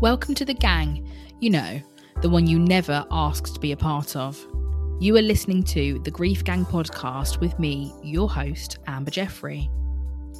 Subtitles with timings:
[0.00, 1.06] Welcome to the gang,
[1.40, 1.78] you know,
[2.22, 4.42] the one you never asked to be a part of.
[4.98, 9.68] You are listening to the Grief Gang podcast with me, your host, Amber Jeffrey.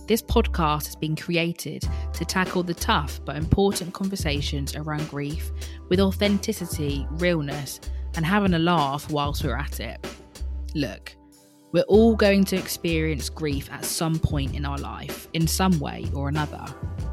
[0.09, 5.53] This podcast has been created to tackle the tough but important conversations around grief
[5.91, 7.81] with authenticity, realness,
[8.17, 9.99] and having a laugh whilst we're at it.
[10.75, 11.15] Look,
[11.73, 16.07] we're all going to experience grief at some point in our life, in some way
[16.15, 16.65] or another.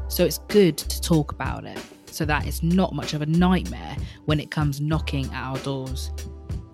[0.08, 1.78] So it's good to talk about it
[2.10, 6.10] so that it's not much of a nightmare when it comes knocking at our doors.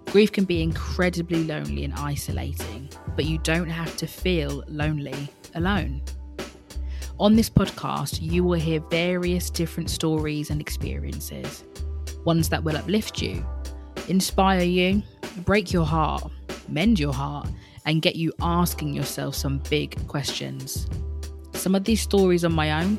[0.06, 6.00] Grief can be incredibly lonely and isolating, but you don't have to feel lonely alone.
[7.18, 11.64] On this podcast, you will hear various different stories and experiences,
[12.24, 13.44] ones that will uplift you,
[14.08, 15.02] inspire you,
[15.44, 16.30] break your heart,
[16.68, 17.48] mend your heart,
[17.86, 20.88] and get you asking yourself some big questions.
[21.52, 22.98] Some of these stories are my own,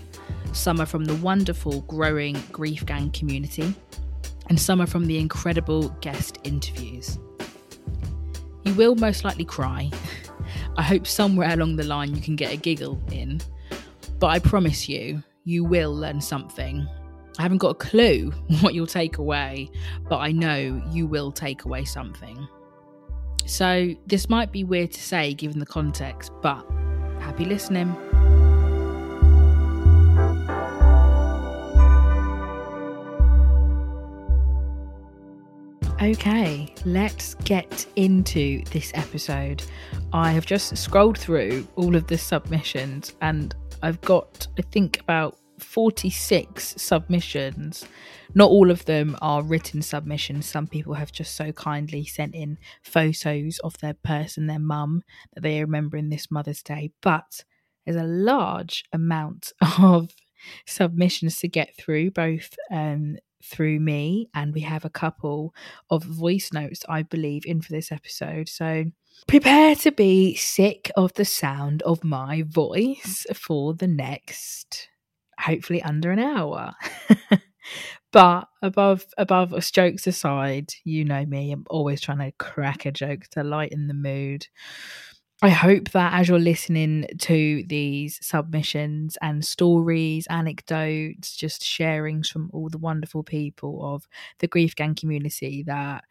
[0.56, 3.76] some are from the wonderful, growing Grief Gang community,
[4.48, 7.20] and some are from the incredible guest interviews.
[8.64, 9.92] You will most likely cry.
[10.78, 13.42] I hope somewhere along the line you can get a giggle in,
[14.20, 16.88] but I promise you, you will learn something.
[17.38, 19.70] I haven't got a clue what you'll take away,
[20.10, 22.48] but I know you will take away something.
[23.46, 26.66] So, this might be weird to say given the context, but
[27.20, 27.96] happy listening.
[36.02, 39.64] Okay, let's get into this episode.
[40.12, 45.38] I have just scrolled through all of the submissions and I've got, I think, about
[45.58, 47.86] 46 submissions.
[48.34, 50.46] Not all of them are written submissions.
[50.50, 55.02] Some people have just so kindly sent in photos of their person, their mum,
[55.34, 56.92] that they remember in this Mother's Day.
[57.02, 57.46] But
[57.86, 60.10] there's a large amount of
[60.68, 65.53] submissions to get through, both um, through me, and we have a couple
[65.90, 68.50] of voice notes, I believe, in for this episode.
[68.50, 68.85] So
[69.28, 74.90] prepare to be sick of the sound of my voice for the next,
[75.40, 76.73] hopefully, under an hour.
[78.12, 83.28] but above above jokes aside, you know me, I'm always trying to crack a joke
[83.31, 84.47] to lighten the mood.
[85.41, 92.50] I hope that as you're listening to these submissions and stories, anecdotes, just sharings from
[92.53, 94.07] all the wonderful people of
[94.40, 96.06] the Grief Gang community, that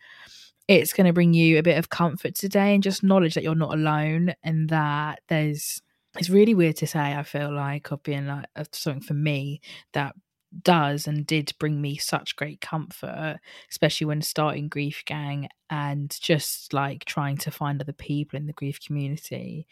[0.69, 3.55] it's going to bring you a bit of comfort today and just knowledge that you're
[3.55, 5.81] not alone and that there's.
[6.17, 9.61] It's really weird to say, I feel like, of being like something for me
[9.95, 10.15] that
[10.63, 13.39] does and did bring me such great comfort,
[13.71, 18.53] especially when starting Grief Gang and just like trying to find other people in the
[18.53, 19.67] grief community,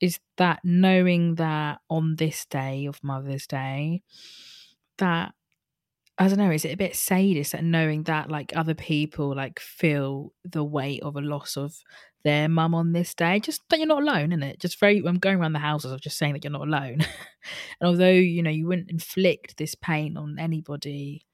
[0.00, 4.02] is that knowing that on this day of Mother's Day,
[4.98, 5.34] that
[6.20, 9.60] I don't know, is it a bit sadist that knowing that like other people like
[9.60, 11.76] feel the weight of a loss of
[12.24, 13.40] their mum on this day?
[13.40, 14.60] Just that you're not alone, in it?
[14.60, 17.00] Just very I'm going around the houses of just saying that you're not alone.
[17.80, 21.24] and although, you know, you wouldn't inflict this pain on anybody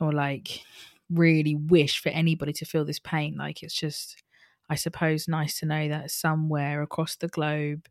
[0.00, 0.62] or like
[1.10, 3.36] really wish for anybody to feel this pain.
[3.36, 4.22] Like it's just,
[4.68, 7.86] I suppose, nice to know that somewhere across the globe,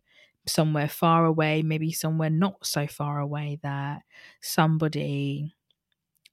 [0.45, 4.03] somewhere far away, maybe somewhere not so far away, that
[4.41, 5.55] somebody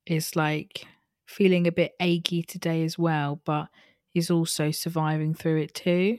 [0.07, 0.87] is like
[1.27, 3.69] feeling a bit achy today as well, but
[4.15, 6.19] is also surviving through it too.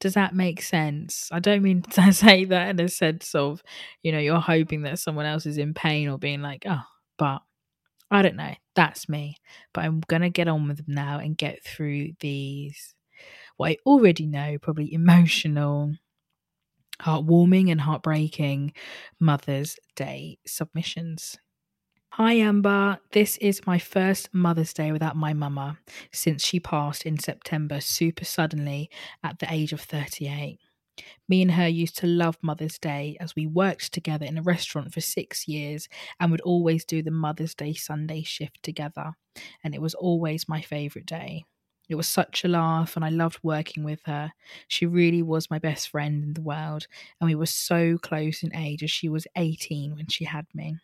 [0.00, 1.28] Does that make sense?
[1.30, 3.62] I don't mean to say that in a sense of,
[4.02, 6.82] you know, you're hoping that someone else is in pain or being like, oh,
[7.18, 7.42] but
[8.10, 8.54] I don't know.
[8.74, 9.36] That's me.
[9.72, 12.94] But I'm going to get on with them now and get through these,
[13.56, 15.94] what I already know, probably emotional,
[17.02, 18.72] heartwarming, and heartbreaking
[19.20, 21.38] Mother's Day submissions.
[22.14, 25.78] Hi Amber, this is my first Mother's Day without my mama
[26.12, 28.90] since she passed in September super suddenly
[29.22, 30.58] at the age of 38.
[31.28, 34.92] Me and her used to love Mother's Day as we worked together in a restaurant
[34.92, 39.12] for six years and would always do the Mother's Day Sunday shift together.
[39.62, 41.44] And it was always my favourite day.
[41.88, 44.32] It was such a laugh, and I loved working with her.
[44.66, 46.88] She really was my best friend in the world,
[47.20, 50.76] and we were so close in age as she was 18 when she had me.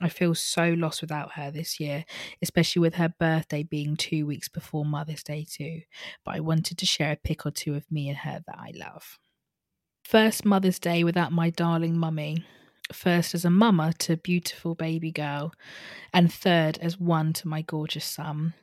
[0.00, 2.04] I feel so lost without her this year,
[2.42, 5.82] especially with her birthday being two weeks before Mother's Day, too.
[6.24, 8.72] But I wanted to share a pic or two of me and her that I
[8.74, 9.18] love.
[10.04, 12.44] First Mother's Day without my darling mummy.
[12.92, 15.52] First as a mama to beautiful baby girl,
[16.12, 18.54] and third as one to my gorgeous son.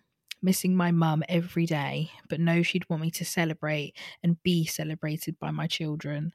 [0.43, 5.39] Missing my mum every day, but know she'd want me to celebrate and be celebrated
[5.39, 6.33] by my children.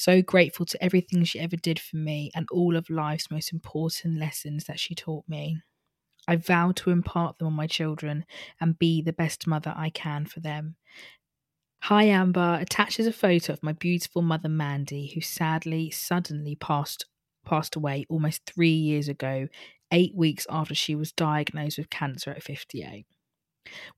[0.00, 4.18] So grateful to everything she ever did for me and all of life's most important
[4.18, 5.58] lessons that she taught me.
[6.26, 8.24] I vow to impart them on my children
[8.62, 10.76] and be the best mother I can for them.
[11.82, 17.04] Hi Amber attaches a photo of my beautiful mother Mandy, who sadly suddenly passed
[17.44, 19.48] passed away almost three years ago,
[19.92, 23.04] eight weeks after she was diagnosed with cancer at 58.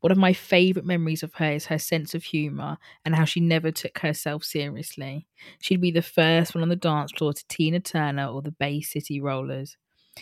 [0.01, 3.41] One of my favourite memories of her is her sense of humour and how she
[3.41, 5.27] never took herself seriously.
[5.61, 8.81] She'd be the first one on the dance floor to Tina Turner or the Bay
[8.81, 9.77] City Rollers.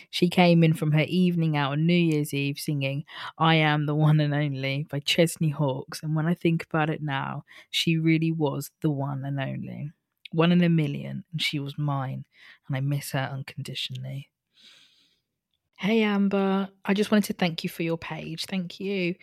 [0.09, 3.05] She came in from her evening out on New Year's Eve singing
[3.37, 7.01] I Am the One and Only by Chesney Hawkes, and when I think about it
[7.03, 9.91] now, she really was the one and only.
[10.31, 12.25] One in a million, and she was mine,
[12.67, 14.30] and I miss her unconditionally.
[15.81, 18.45] Hey Amber, I just wanted to thank you for your page.
[18.45, 19.15] Thank you.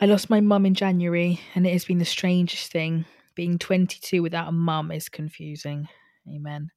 [0.00, 3.04] I lost my mum in January and it has been the strangest thing.
[3.36, 5.86] Being 22 without a mum is confusing.
[6.28, 6.72] Amen.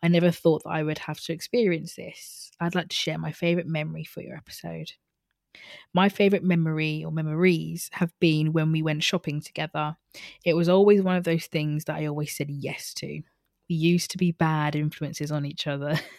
[0.00, 2.52] I never thought that I would have to experience this.
[2.60, 4.92] I'd like to share my favourite memory for your episode.
[5.92, 9.96] My favourite memory or memories have been when we went shopping together.
[10.44, 13.22] It was always one of those things that I always said yes to.
[13.68, 15.98] We used to be bad influences on each other.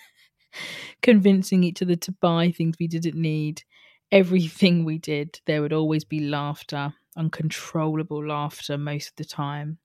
[1.01, 3.63] convincing each other to buy things we didn't need.
[4.11, 9.79] Everything we did, there would always be laughter, uncontrollable laughter most of the time.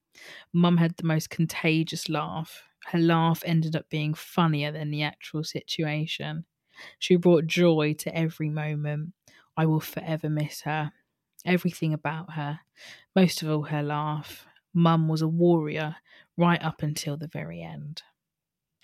[0.52, 2.64] Mum had the most contagious laugh.
[2.86, 6.44] Her laugh ended up being funnier than the actual situation.
[6.98, 9.14] She brought joy to every moment.
[9.56, 10.92] I will forever miss her.
[11.44, 12.60] Everything about her,
[13.16, 14.46] most of all her laugh.
[14.74, 15.96] Mum was a warrior
[16.36, 18.02] right up until the very end.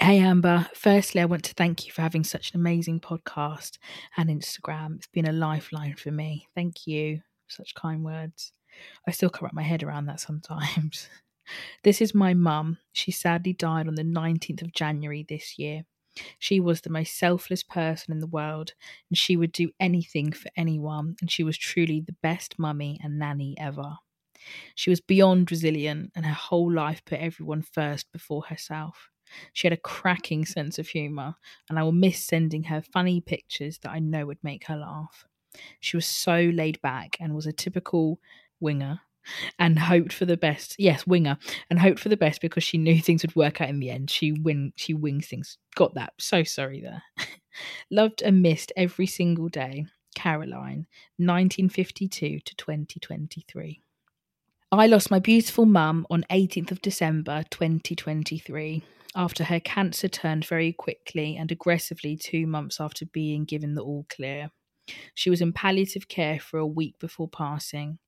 [0.04, 3.78] Hey Amber, firstly, I want to thank you for having such an amazing podcast
[4.18, 4.96] and Instagram.
[4.96, 6.46] It's been a lifeline for me.
[6.54, 7.22] Thank you.
[7.48, 8.52] Such kind words.
[9.08, 11.08] I still can't wrap my head around that sometimes.
[11.84, 12.76] this is my mum.
[12.92, 15.86] She sadly died on the 19th of January this year.
[16.38, 18.74] She was the most selfless person in the world,
[19.08, 23.18] and she would do anything for anyone, and she was truly the best mummy and
[23.18, 23.96] nanny ever.
[24.74, 29.08] She was beyond resilient, and her whole life put everyone first before herself.
[29.52, 31.36] She had a cracking sense of humour,
[31.68, 35.26] and I will miss sending her funny pictures that I know would make her laugh.
[35.80, 38.20] She was so laid back and was a typical
[38.60, 39.00] winger
[39.58, 40.76] and hoped for the best.
[40.78, 41.38] Yes, winger
[41.70, 44.10] and hoped for the best because she knew things would work out in the end.
[44.10, 45.58] She win she wings things.
[45.74, 46.14] Got that.
[46.18, 47.02] So sorry there.
[47.90, 49.86] Loved and missed every single day.
[50.14, 53.80] Caroline, 1952 to 2023.
[54.70, 60.72] I lost my beautiful mum on 18th of December 2023 after her cancer turned very
[60.72, 64.50] quickly and aggressively two months after being given the all clear.
[65.14, 67.98] She was in palliative care for a week before passing.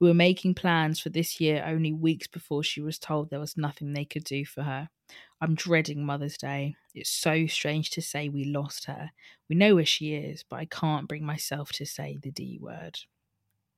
[0.00, 3.56] We were making plans for this year only weeks before she was told there was
[3.56, 4.88] nothing they could do for her.
[5.40, 6.76] I'm dreading Mother's Day.
[6.94, 9.10] It's so strange to say we lost her.
[9.48, 12.98] We know where she is, but I can't bring myself to say the D word.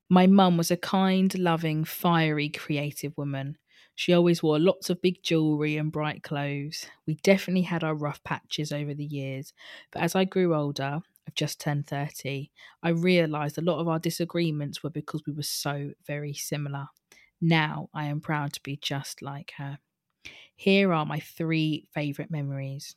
[0.09, 3.59] My mum was a kind, loving, fiery, creative woman.
[3.97, 6.87] She always wore lots of big jewellery and bright clothes.
[7.07, 9.53] We definitely had our rough patches over the years,
[9.91, 13.99] but as I grew older, I've just turned 30, I realised a lot of our
[13.99, 16.87] disagreements were because we were so very similar.
[17.41, 19.81] Now I am proud to be just like her.
[20.57, 22.97] Here are my three favourite memories.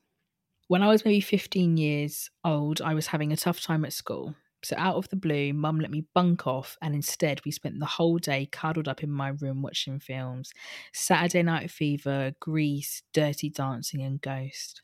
[0.67, 4.35] When I was maybe 15 years old, I was having a tough time at school.
[4.61, 7.85] So, out of the blue, mum let me bunk off, and instead, we spent the
[7.85, 10.51] whole day cuddled up in my room watching films
[10.91, 14.81] Saturday Night Fever, Grease, Dirty Dancing, and Ghost.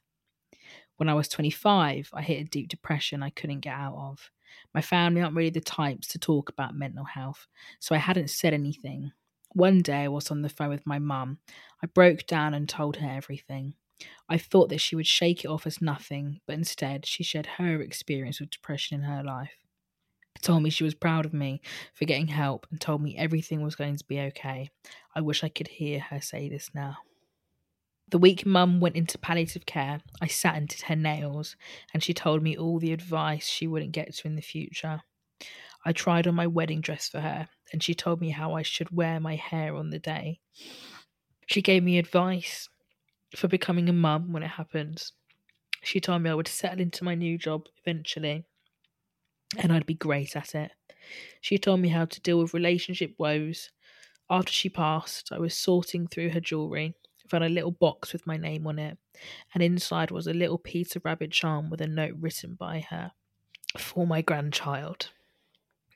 [0.95, 4.31] When I was 25, I hit a deep depression I couldn't get out of.
[4.73, 7.45] My family aren't really the types to talk about mental health,
[7.81, 9.11] so I hadn't said anything.
[9.51, 11.39] One day I was on the phone with my mum.
[11.83, 13.73] I broke down and told her everything.
[14.29, 17.81] I thought that she would shake it off as nothing, but instead she shared her
[17.81, 19.64] experience with depression in her life
[20.41, 21.61] told me she was proud of me
[21.93, 24.69] for getting help and told me everything was going to be okay.
[25.15, 26.97] I wish I could hear her say this now.
[28.09, 31.55] The week Mum went into palliative care, I sat and did her nails,
[31.93, 35.01] and she told me all the advice she wouldn't get to in the future.
[35.83, 38.95] I tried on my wedding dress for her, and she told me how I should
[38.95, 40.39] wear my hair on the day.
[41.47, 42.69] She gave me advice
[43.35, 45.13] for becoming a mum when it happens.
[45.81, 48.45] She told me I would settle into my new job eventually
[49.57, 50.71] and I'd be great at it.
[51.41, 53.71] She told me how to deal with relationship woes.
[54.29, 56.95] After she passed, I was sorting through her jewellery,
[57.29, 58.97] found a little box with my name on it,
[59.53, 63.11] and inside was a little Peter Rabbit charm with a note written by her
[63.77, 65.09] for my grandchild.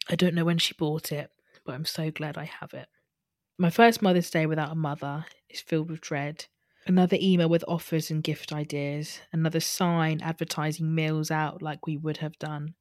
[0.09, 1.31] I don't know when she bought it,
[1.65, 2.87] but I'm so glad I have it.
[3.57, 6.45] My first Mother's Day without a mother is filled with dread.
[6.89, 9.19] Another email with offers and gift ideas.
[9.31, 12.73] Another sign advertising meals out like we would have done.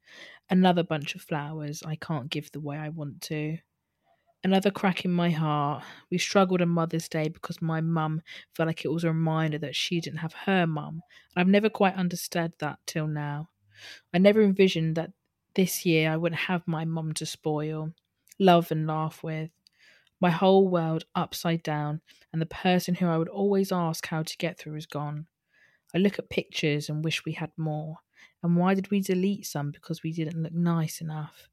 [0.49, 3.59] Another bunch of flowers I can't give the way I want to.
[4.43, 5.85] Another crack in my heart.
[6.11, 8.23] We struggled on Mother's Day because my mum
[8.55, 11.03] felt like it was a reminder that she didn't have her mum.
[11.37, 13.51] And I've never quite understood that till now.
[14.15, 15.13] I never envisioned that
[15.53, 17.93] this year I wouldn't have my mum to spoil,
[18.39, 19.51] love and laugh with
[20.21, 22.01] my whole world upside down,
[22.33, 25.27] and the person who I would always ask how to get through is gone.
[25.95, 27.99] I look at pictures and wish we had more.
[28.43, 31.49] And why did we delete some because we didn't look nice enough?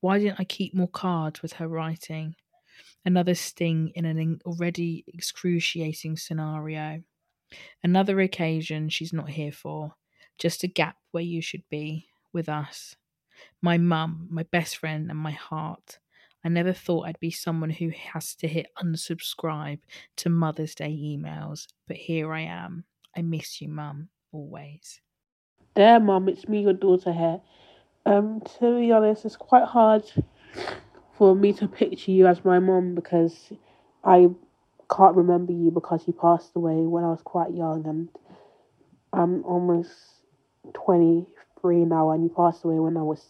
[0.00, 2.34] Why didn't I keep more cards with her writing?
[3.04, 7.02] Another sting in an already excruciating scenario.
[7.82, 9.94] Another occasion she's not here for.
[10.38, 12.96] Just a gap where you should be, with us.
[13.60, 15.98] My mum, my best friend, and my heart.
[16.44, 19.80] I never thought I'd be someone who has to hit unsubscribe
[20.16, 22.84] to Mother's Day emails, but here I am.
[23.16, 25.00] I miss you, Mum, always.
[25.74, 27.40] There, Mum, it's me, your daughter here.
[28.04, 30.04] Um, to be honest, it's quite hard
[31.16, 33.52] for me to picture you as my mum because
[34.02, 34.28] I
[34.90, 38.08] can't remember you because you passed away when I was quite young and
[39.12, 39.92] I'm almost
[40.74, 43.24] 23 now and you passed away when I was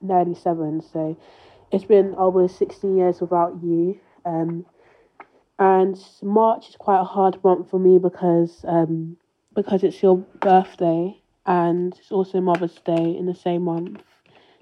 [0.00, 0.80] nearly seven.
[0.80, 1.16] So
[1.72, 3.98] it's been almost 16 years without you.
[4.24, 4.66] Um,
[5.58, 9.16] and March is quite a hard month for me because um,
[9.54, 14.02] because it's your birthday and it's also Mother's Day in the same month.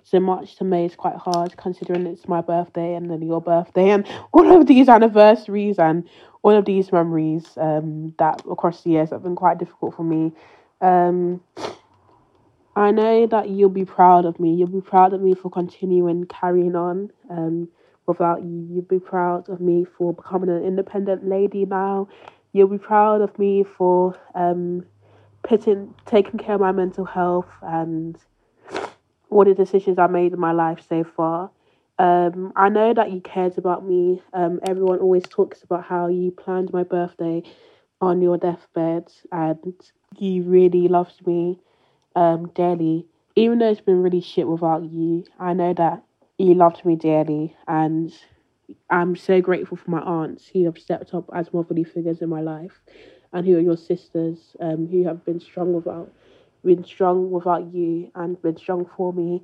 [0.02, 3.90] So March to May is quite hard considering it's my birthday and then your birthday
[3.90, 6.09] and all of these anniversaries and
[6.43, 10.33] all of these memories um, that across the years have been quite difficult for me.
[10.81, 11.40] Um,
[12.77, 14.55] I know that you'll be proud of me.
[14.55, 17.69] You'll be proud of me for continuing carrying on um,
[18.07, 18.69] without you.
[18.71, 22.09] You'll be proud of me for becoming an independent lady now.
[22.53, 24.87] You'll be proud of me for um,
[25.43, 28.17] putting, taking care of my mental health and
[29.31, 31.50] all the decisions I made in my life so far.
[31.99, 34.23] Um, I know that you cared about me.
[34.33, 37.43] Um, everyone always talks about how you planned my birthday
[38.00, 39.75] on your deathbed and
[40.19, 41.59] you really loved me
[42.17, 43.07] um, dearly.
[43.37, 46.02] Even though it's been really shit without you, I know that
[46.38, 48.12] you loved me dearly, and
[48.88, 52.40] I'm so grateful for my aunts who have stepped up as motherly figures in my
[52.40, 52.81] life,
[53.33, 56.12] and who are your sisters, um, who have been strong without,
[56.64, 59.43] been strong without you, and been strong for me.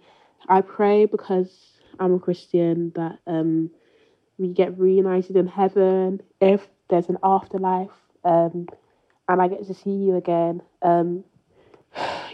[0.48, 3.70] I pray because I'm a Christian that um,
[4.38, 7.90] we get reunited in heaven if there's an afterlife,
[8.24, 8.68] um,
[9.28, 10.62] and I get to see you again.
[10.82, 11.24] Um,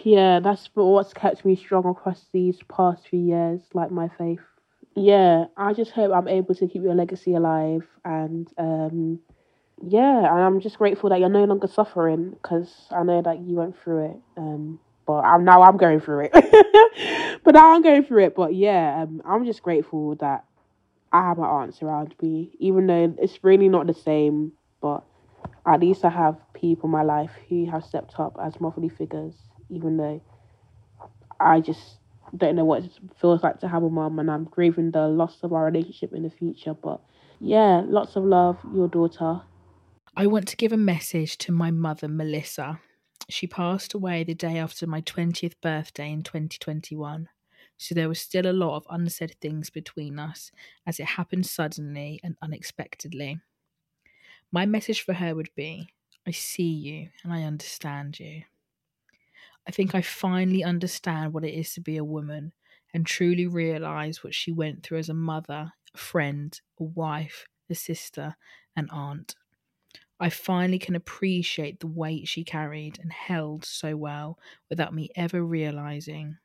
[0.05, 4.41] yeah, that's what's kept me strong across these past few years, like my faith.
[4.95, 9.21] Yeah, I just hope I'm able to keep your legacy alive, and um,
[9.83, 13.81] yeah, I'm just grateful that you're no longer suffering because I know that you went
[13.83, 14.17] through it.
[14.37, 17.41] Um, but I'm now I'm going through it.
[17.45, 18.35] but now I'm going through it.
[18.35, 20.45] But yeah, um, I'm just grateful that
[21.13, 24.53] I have my aunts around me, even though it's really not the same.
[24.81, 25.05] But
[25.67, 29.35] at least I have people in my life who have stepped up as motherly figures
[29.73, 30.21] even though
[31.41, 31.99] I just
[32.37, 35.39] don't know what it feels like to have a mum, and I'm grieving the loss
[35.43, 36.75] of our relationship in the future.
[36.75, 37.01] But
[37.41, 39.43] yeah, lots of love, your daughter.
[40.17, 42.81] I want to give a message to my mother, Melissa.
[43.29, 47.29] She passed away the day after my 20th birthday in 2021.
[47.79, 50.53] So there was still a lot of unsaid things between us
[50.87, 53.41] as it happened suddenly and unexpectedly.
[54.53, 55.89] My message for her would be
[56.27, 58.43] I see you and I understand you.
[59.67, 62.53] I think I finally understand what it is to be a woman
[62.93, 67.75] and truly realize what she went through as a mother, a friend, a wife, a
[67.75, 68.37] sister,
[68.77, 69.35] an aunt.
[70.21, 74.39] I finally can appreciate the weight she carried and held so well
[74.71, 76.39] without me ever realizing.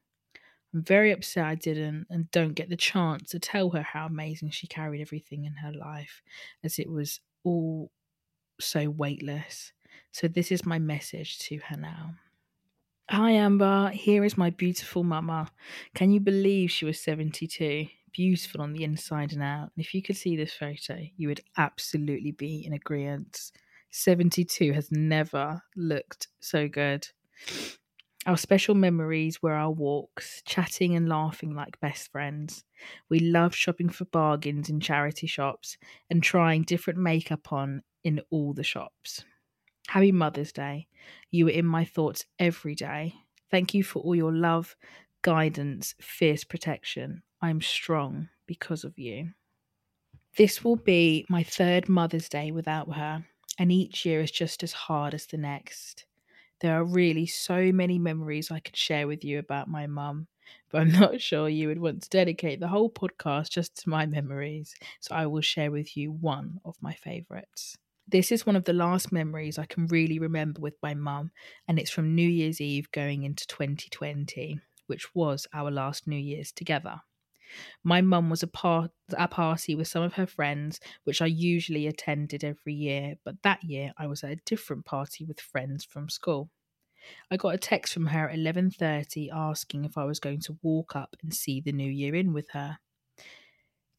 [0.73, 4.51] I'm very upset I didn't and don't get the chance to tell her how amazing
[4.51, 6.21] she carried everything in her life,
[6.63, 7.91] as it was all
[8.59, 9.73] so weightless.
[10.11, 12.15] So, this is my message to her now.
[13.09, 13.89] Hi, Amber.
[13.91, 15.49] Here is my beautiful mama.
[15.95, 17.87] Can you believe she was 72?
[18.11, 19.71] Beautiful on the inside and out.
[19.73, 23.53] And if you could see this photo, you would absolutely be in agreement.
[23.91, 27.07] 72 has never looked so good.
[28.25, 32.65] Our special memories were our walks, chatting and laughing like best friends.
[33.07, 35.77] We loved shopping for bargains in charity shops
[36.09, 39.23] and trying different makeup on in all the shops.
[39.87, 40.87] Happy Mother's Day.
[41.31, 43.13] You were in my thoughts every day.
[43.49, 44.75] Thank you for all your love,
[45.21, 47.23] guidance, fierce protection.
[47.41, 49.29] I'm strong because of you.
[50.35, 53.25] This will be my third Mother's Day without her,
[53.57, 56.05] and each year is just as hard as the next.
[56.59, 60.27] There are really so many memories I could share with you about my mum,
[60.69, 64.05] but I'm not sure you would want to dedicate the whole podcast just to my
[64.05, 67.77] memories, so I will share with you one of my favourites.
[68.07, 71.31] This is one of the last memories I can really remember with my mum,
[71.67, 76.51] and it's from New Year's Eve going into 2020, which was our last New Year's
[76.51, 77.01] together.
[77.83, 81.87] My mum was a part a party with some of her friends, which I usually
[81.87, 86.09] attended every year, but that year I was at a different party with friends from
[86.09, 86.49] school.
[87.31, 90.95] I got a text from her at 11:30 asking if I was going to walk
[90.95, 92.79] up and see the new year in with her.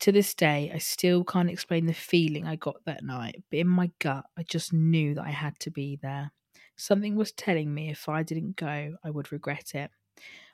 [0.00, 3.66] To this day, I still can't explain the feeling I got that night, but in
[3.66, 6.30] my gut, I just knew that I had to be there.
[6.76, 9.90] Something was telling me if I didn't go, I would regret it.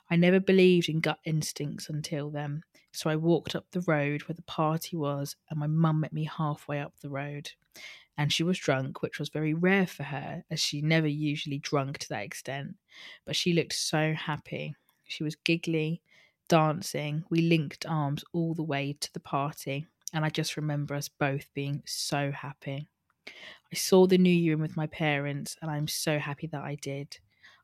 [0.09, 4.35] I never believed in gut instincts until then, so I walked up the road where
[4.35, 7.51] the party was, and my mum met me halfway up the road.
[8.17, 11.99] And she was drunk, which was very rare for her, as she never usually drunk
[11.99, 12.77] to that extent.
[13.25, 14.75] But she looked so happy.
[15.03, 16.01] She was giggly,
[16.47, 17.23] dancing.
[17.29, 21.53] We linked arms all the way to the party, and I just remember us both
[21.53, 22.87] being so happy.
[23.71, 26.75] I saw the new year in with my parents, and I'm so happy that I
[26.75, 27.19] did.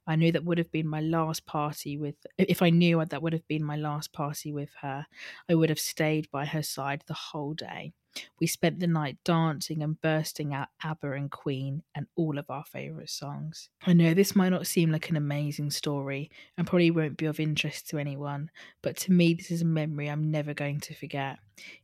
[0.07, 3.33] I knew that would have been my last party with, if I knew that would
[3.33, 5.05] have been my last party with her,
[5.49, 7.93] I would have stayed by her side the whole day.
[8.41, 12.65] We spent the night dancing and bursting out ABBA and Queen and all of our
[12.65, 13.69] favourite songs.
[13.83, 17.39] I know this might not seem like an amazing story and probably won't be of
[17.39, 21.39] interest to anyone, but to me, this is a memory I'm never going to forget.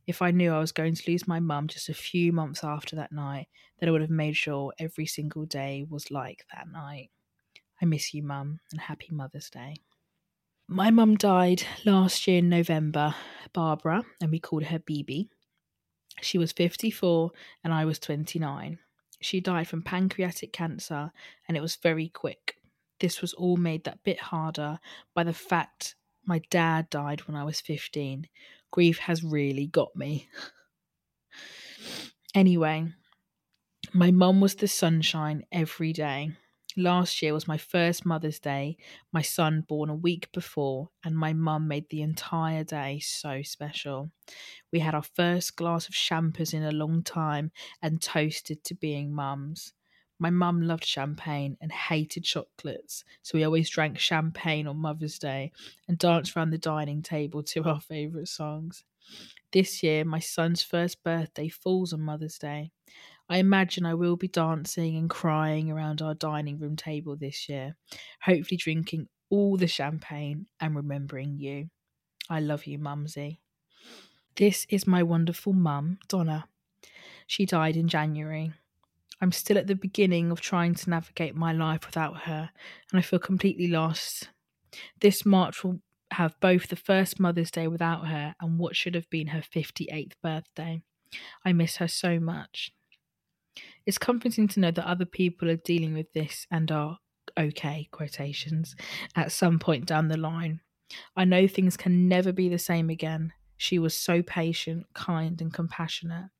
[0.06, 2.96] If I knew I was going to lose my mum just a few months after
[2.96, 7.10] that night, then I would have made sure every single day was like that night.
[7.80, 9.76] I miss you, Mum, and happy Mother's Day.
[10.66, 13.14] My mum died last year in November,
[13.52, 15.28] Barbara, and we called her BB.
[16.20, 17.30] She was 54
[17.64, 18.78] and I was 29.
[19.20, 21.12] She died from pancreatic cancer
[21.46, 22.56] and it was very quick.
[23.00, 24.78] This was all made that bit harder
[25.14, 25.94] by the fact
[26.26, 28.28] my dad died when I was 15.
[28.70, 30.28] Grief has really got me.
[32.34, 32.92] anyway,
[33.94, 36.32] my mum was the sunshine every day.
[36.78, 38.76] Last year was my first Mother's Day,
[39.10, 44.12] my son born a week before, and my mum made the entire day so special.
[44.72, 47.50] We had our first glass of champers in a long time
[47.82, 49.72] and toasted to being mums.
[50.20, 55.50] My mum loved champagne and hated chocolates, so we always drank champagne on Mother's Day
[55.88, 58.84] and danced around the dining table to our favourite songs.
[59.50, 62.70] This year, my son's first birthday falls on Mother's Day.
[63.28, 67.76] I imagine I will be dancing and crying around our dining room table this year,
[68.22, 71.68] hopefully drinking all the champagne and remembering you.
[72.30, 73.40] I love you, Mumsy.
[74.36, 76.46] This is my wonderful mum, Donna.
[77.26, 78.52] She died in January.
[79.20, 82.50] I'm still at the beginning of trying to navigate my life without her,
[82.90, 84.28] and I feel completely lost.
[85.00, 85.80] This March will
[86.12, 90.12] have both the first Mother's Day without her and what should have been her 58th
[90.22, 90.82] birthday.
[91.44, 92.72] I miss her so much.
[93.86, 96.98] It's comforting to know that other people are dealing with this and are
[97.38, 98.74] okay, quotations,
[99.16, 100.60] at some point down the line.
[101.16, 103.32] I know things can never be the same again.
[103.56, 106.30] She was so patient, kind, and compassionate.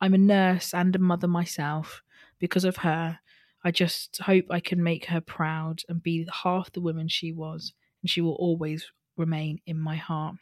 [0.00, 2.02] I'm a nurse and a mother myself.
[2.38, 3.18] Because of her,
[3.64, 7.72] I just hope I can make her proud and be half the woman she was,
[8.02, 10.36] and she will always remain in my heart.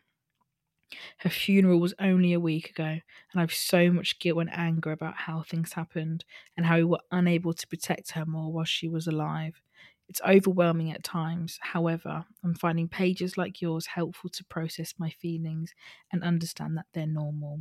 [1.18, 5.14] Her funeral was only a week ago, and I've so much guilt and anger about
[5.14, 6.25] how things happened
[6.57, 9.61] and how we were unable to protect her more while she was alive.
[10.09, 11.59] It's overwhelming at times.
[11.61, 15.75] However, I'm finding pages like yours helpful to process my feelings
[16.12, 17.61] and understand that they're normal.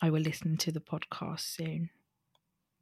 [0.00, 1.90] I will listen to the podcast soon.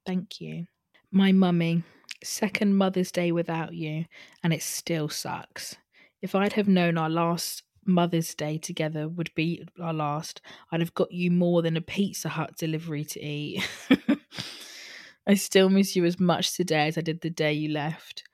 [0.04, 0.66] Thank you.
[1.10, 1.82] My mummy,
[2.22, 4.04] second Mother's Day without you,
[4.42, 5.76] and it still sucks.
[6.20, 10.40] If I'd have known our last Mother's Day together would be our last,
[10.70, 13.68] I'd have got you more than a Pizza Hut delivery to eat.
[15.26, 18.24] I still miss you as much today as I did the day you left.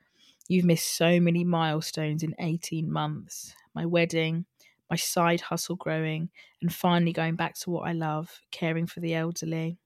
[0.49, 4.45] You've missed so many milestones in 18 months my wedding,
[4.91, 6.31] my side hustle growing,
[6.61, 9.79] and finally going back to what I love caring for the elderly.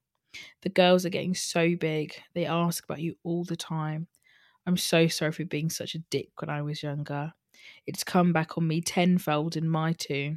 [0.63, 4.07] The girls are getting so big, they ask about you all the time.
[4.67, 7.35] I'm so sorry for being such a dick when I was younger.
[7.87, 10.37] It's come back on me tenfold in my two.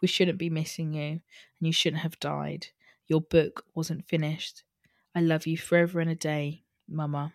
[0.00, 1.20] We shouldn't be missing you, and
[1.60, 2.68] you shouldn't have died.
[3.08, 4.62] Your book wasn't finished.
[5.14, 7.34] I love you forever and a day, Mama.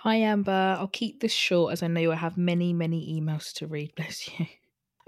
[0.00, 0.76] Hi, Amber.
[0.78, 3.94] I'll keep this short as I know you'll have many, many emails to read.
[3.96, 4.46] Bless you.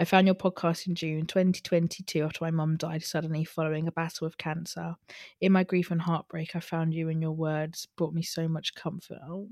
[0.01, 4.27] I found your podcast in June 2022 after my mum died suddenly following a battle
[4.27, 4.95] with cancer.
[5.41, 8.75] In my grief and heartbreak, I found you and your words brought me so much
[8.77, 9.19] comfort.
[9.29, 9.49] Oh,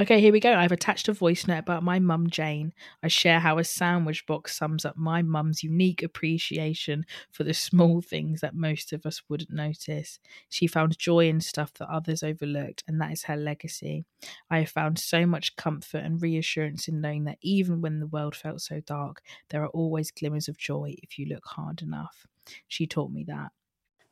[0.00, 0.54] Okay, here we go.
[0.54, 2.72] I've attached a voice note about my mum, Jane.
[3.02, 8.00] I share how a sandwich box sums up my mum's unique appreciation for the small
[8.00, 10.20] things that most of us wouldn't notice.
[10.48, 14.04] She found joy in stuff that others overlooked, and that is her legacy.
[14.48, 18.36] I have found so much comfort and reassurance in knowing that even when the world
[18.36, 22.28] felt so dark, there are always glimmers of joy if you look hard enough.
[22.68, 23.50] She taught me that.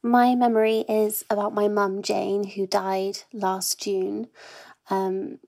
[0.03, 4.27] My memory is about my mum, Jane, who died last June.
[4.90, 5.38] Um,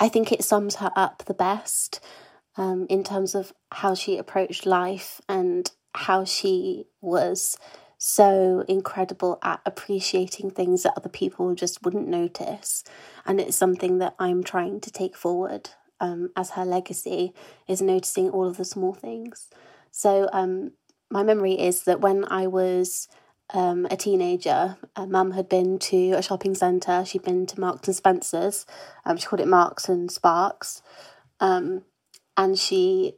[0.00, 2.00] I think it sums her up the best
[2.56, 7.58] um, in terms of how she approached life and how she was
[7.98, 12.82] so incredible at appreciating things that other people just wouldn't notice.
[13.26, 15.68] And it's something that I'm trying to take forward
[16.00, 17.34] um, as her legacy
[17.68, 19.50] is noticing all of the small things.
[19.90, 20.72] So, um,
[21.10, 23.08] my memory is that when I was
[23.52, 27.04] um, a teenager, a mum had been to a shopping centre.
[27.04, 28.66] She'd been to Marks and Spencers.
[29.04, 30.82] Um, she called it Marks and Sparks.
[31.40, 31.82] Um,
[32.36, 33.14] and she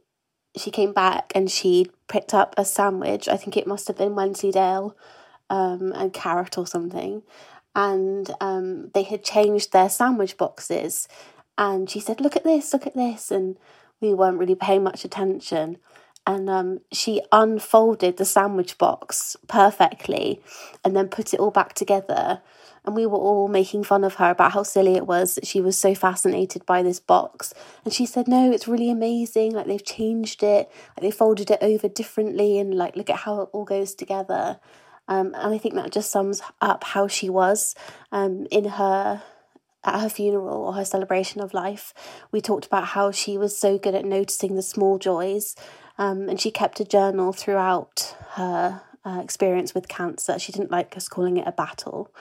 [0.55, 3.27] she came back and she picked up a sandwich.
[3.27, 4.95] I think it must have been Wensleydale
[5.49, 7.23] um, and carrot or something.
[7.75, 11.07] And um, they had changed their sandwich boxes.
[11.57, 12.73] And she said, "Look at this!
[12.73, 13.57] Look at this!" And
[14.01, 15.77] we weren't really paying much attention
[16.25, 20.41] and um, she unfolded the sandwich box perfectly
[20.83, 22.41] and then put it all back together.
[22.85, 25.61] And we were all making fun of her about how silly it was that she
[25.61, 27.53] was so fascinated by this box.
[27.85, 29.53] And she said, No, it's really amazing.
[29.53, 33.41] Like they've changed it, like they folded it over differently, and like look at how
[33.41, 34.59] it all goes together.
[35.07, 37.75] Um, and I think that just sums up how she was
[38.11, 39.21] um, in her
[39.85, 41.93] at her funeral or her celebration of life.
[42.31, 45.55] We talked about how she was so good at noticing the small joys
[45.97, 50.39] um, and she kept a journal throughout her uh, experience with cancer.
[50.39, 52.11] She didn't like us calling it a battle.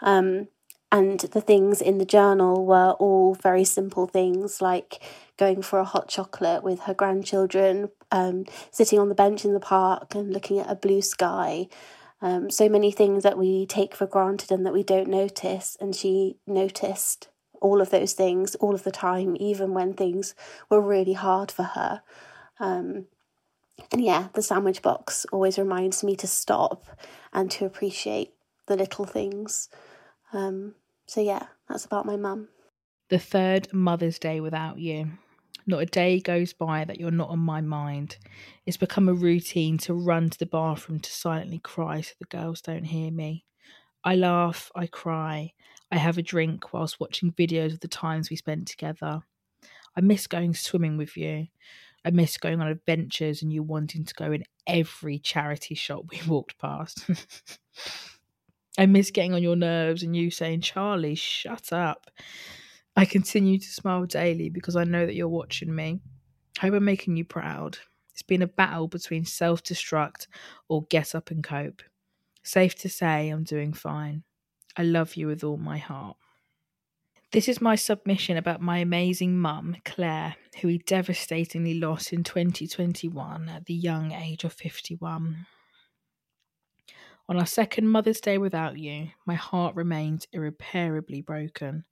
[0.00, 0.48] Um,
[0.92, 5.00] and the things in the journal were all very simple things like
[5.36, 9.60] going for a hot chocolate with her grandchildren, um, sitting on the bench in the
[9.60, 11.68] park and looking at a blue sky.
[12.22, 15.76] Um, so many things that we take for granted and that we don't notice.
[15.80, 17.28] And she noticed
[17.60, 20.34] all of those things all of the time, even when things
[20.68, 22.02] were really hard for her.
[22.60, 23.06] Um,
[23.90, 26.86] and yeah, the sandwich box always reminds me to stop
[27.32, 28.34] and to appreciate
[28.66, 29.68] the little things.
[30.32, 30.74] Um,
[31.06, 32.48] so yeah, that's about my mum.
[33.08, 35.12] The third Mother's Day without you.
[35.66, 38.18] Not a day goes by that you're not on my mind.
[38.66, 42.60] It's become a routine to run to the bathroom to silently cry so the girls
[42.60, 43.44] don't hear me.
[44.04, 45.52] I laugh, I cry,
[45.90, 49.22] I have a drink whilst watching videos of the times we spent together.
[49.96, 51.48] I miss going swimming with you.
[52.04, 56.20] I miss going on adventures and you wanting to go in every charity shop we
[56.26, 57.04] walked past.
[58.78, 62.10] I miss getting on your nerves and you saying, Charlie, shut up.
[62.96, 66.00] I continue to smile daily because I know that you're watching me.
[66.60, 67.78] Hope I'm making you proud.
[68.12, 70.26] It's been a battle between self destruct
[70.68, 71.82] or get up and cope.
[72.42, 74.22] Safe to say, I'm doing fine.
[74.76, 76.16] I love you with all my heart.
[77.32, 83.48] This is my submission about my amazing mum, Claire, who we devastatingly lost in 2021
[83.48, 85.46] at the young age of 51.
[87.28, 91.84] On our second Mother's Day without you, my heart remains irreparably broken.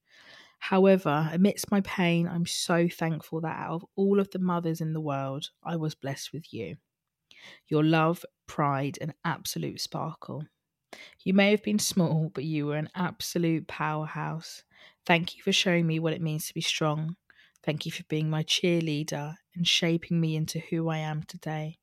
[0.58, 4.92] However, amidst my pain, I'm so thankful that out of all of the mothers in
[4.92, 6.78] the world, I was blessed with you.
[7.68, 10.42] Your love, pride, and absolute sparkle.
[11.22, 14.64] You may have been small, but you were an absolute powerhouse.
[15.08, 17.16] Thank you for showing me what it means to be strong.
[17.64, 21.78] Thank you for being my cheerleader and shaping me into who I am today.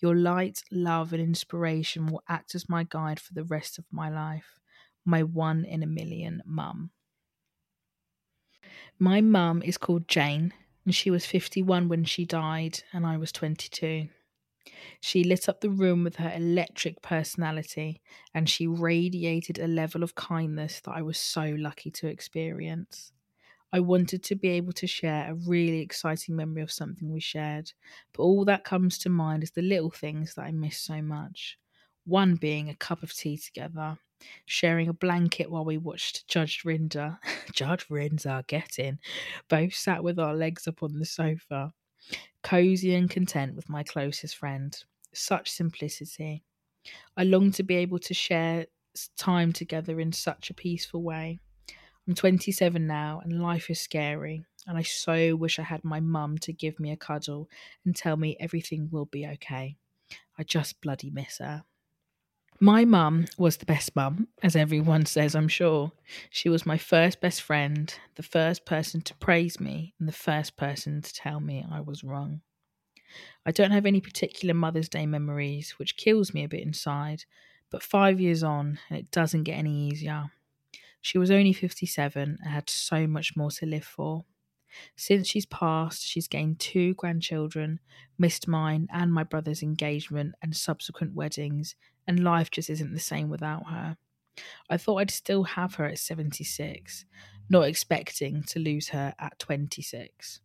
[0.00, 4.10] Your light, love, and inspiration will act as my guide for the rest of my
[4.10, 4.58] life.
[5.04, 6.90] My one in a million mum.
[8.98, 10.52] My mum is called Jane,
[10.84, 14.08] and she was 51 when she died, and I was 22.
[15.00, 18.00] She lit up the room with her electric personality,
[18.34, 23.12] and she radiated a level of kindness that I was so lucky to experience.
[23.72, 27.72] I wanted to be able to share a really exciting memory of something we shared,
[28.12, 31.58] but all that comes to mind is the little things that I miss so much.
[32.04, 33.98] One being a cup of tea together,
[34.44, 37.18] sharing a blanket while we watched Judge Rinder.
[37.52, 38.98] Judge Rinder, get in.
[39.48, 41.72] Both sat with our legs up on the sofa,
[42.42, 44.76] cozy and content with my closest friend.
[45.12, 46.44] Such simplicity.
[47.16, 48.66] I long to be able to share
[49.16, 51.38] time together in such a peaceful way.
[52.08, 56.38] I'm 27 now and life is scary, and I so wish I had my mum
[56.38, 57.48] to give me a cuddle
[57.84, 59.76] and tell me everything will be okay.
[60.38, 61.64] I just bloody miss her.
[62.62, 65.92] My mum was the best mum, as everyone says, I'm sure.
[66.28, 70.58] She was my first best friend, the first person to praise me, and the first
[70.58, 72.42] person to tell me I was wrong.
[73.46, 77.24] I don't have any particular Mother's Day memories, which kills me a bit inside,
[77.70, 80.30] but five years on, and it doesn't get any easier.
[81.00, 84.26] She was only 57 and had so much more to live for.
[84.96, 87.80] Since she's passed, she's gained two grandchildren,
[88.18, 91.74] missed mine and my brother's engagement and subsequent weddings,
[92.06, 93.96] and life just isn't the same without her.
[94.68, 97.04] I thought I'd still have her at 76,
[97.48, 100.40] not expecting to lose her at 26.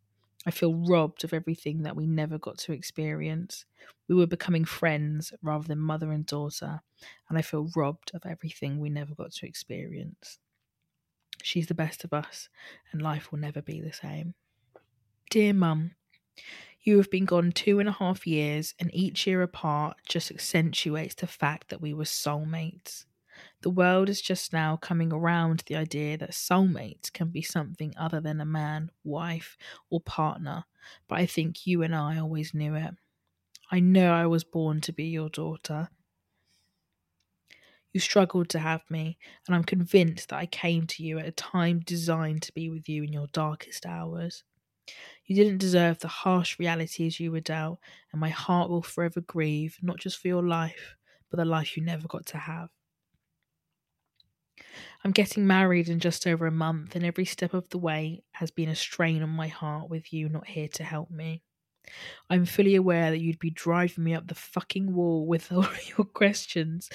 [0.46, 3.66] I feel robbed of everything that we never got to experience.
[4.08, 6.82] We were becoming friends rather than mother and daughter,
[7.30, 10.40] and I feel robbed of everything we never got to experience.
[11.42, 12.50] She's the best of us,
[12.92, 14.36] and life will never be the same.
[15.30, 15.96] Dear Mum,
[16.82, 21.16] you have been gone two and a half years, and each year apart just accentuates
[21.16, 23.06] the fact that we were soulmates.
[23.62, 28.22] The world is just now coming around the idea that soulmates can be something other
[28.22, 29.58] than a man, wife,
[29.90, 30.66] or partner,
[31.08, 32.96] but I think you and I always knew it.
[33.72, 35.90] I know I was born to be your daughter.
[37.94, 39.18] You struggled to have me,
[39.48, 42.88] and I'm convinced that I came to you at a time designed to be with
[42.88, 44.44] you in your darkest hours.
[45.26, 47.80] You didn't deserve the harsh realities you were dealt,
[48.12, 50.96] and my heart will forever grieve, not just for your life,
[51.30, 52.70] but the life you never got to have.
[55.06, 58.52] I'm getting married in just over a month, and every step of the way has
[58.52, 61.44] been a strain on my heart with you not here to help me.
[62.30, 65.68] I'm fully aware that you'd be driving me up the fucking wall with all
[65.98, 66.90] your questions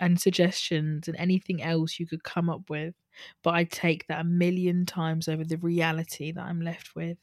[0.00, 2.94] and suggestions and anything else you could come up with,
[3.42, 7.18] but I take that a million times over the reality that I'm left with.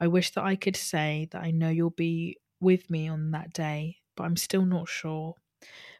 [0.00, 3.52] I wish that I could say that I know you'll be with me on that
[3.52, 5.34] day, but I'm still not sure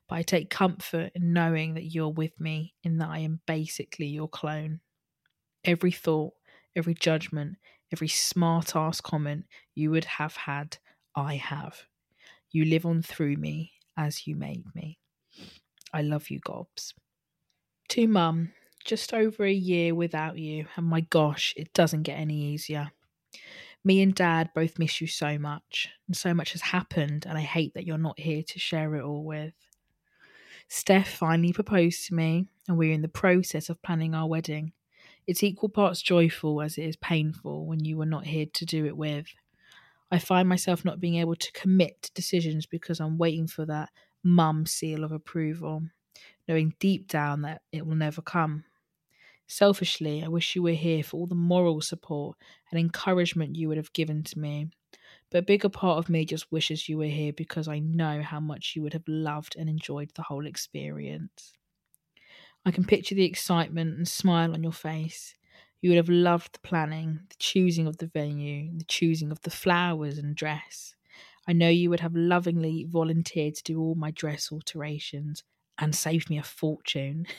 [0.08, 4.06] but I take comfort in knowing that you're with me, in that I am basically
[4.06, 4.80] your clone.
[5.64, 6.34] Every thought,
[6.76, 7.56] every judgment,
[7.92, 10.78] every smart ass comment you would have had,
[11.14, 11.82] I have.
[12.50, 14.98] You live on through me as you made me.
[15.92, 16.94] I love you, Gobs.
[17.90, 18.52] To Mum,
[18.84, 22.90] just over a year without you, and my gosh, it doesn't get any easier.
[23.84, 27.42] Me and Dad both miss you so much, and so much has happened, and I
[27.42, 29.54] hate that you're not here to share it all with.
[30.68, 34.72] Steph finally proposed to me, and we're in the process of planning our wedding.
[35.26, 38.86] It's equal parts joyful as it is painful when you were not here to do
[38.86, 39.26] it with.
[40.10, 43.90] I find myself not being able to commit to decisions because I'm waiting for that
[44.22, 45.82] mum seal of approval,
[46.46, 48.64] knowing deep down that it will never come.
[49.46, 52.36] Selfishly, I wish you were here for all the moral support
[52.70, 54.68] and encouragement you would have given to me
[55.32, 58.38] but a bigger part of me just wishes you were here because I know how
[58.38, 61.54] much you would have loved and enjoyed the whole experience.
[62.64, 65.34] I can picture the excitement and smile on your face.
[65.80, 69.50] You would have loved the planning, the choosing of the venue, the choosing of the
[69.50, 70.94] flowers and dress.
[71.46, 75.42] I know you would have lovingly volunteered to do all my dress alterations
[75.78, 77.26] and saved me a fortune.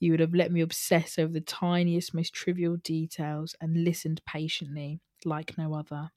[0.00, 5.00] You would have let me obsess over the tiniest, most trivial details and listened patiently,
[5.24, 6.10] like no other.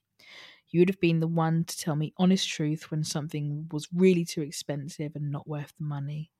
[0.70, 4.26] You would have been the one to tell me honest truth when something was really
[4.26, 6.32] too expensive and not worth the money.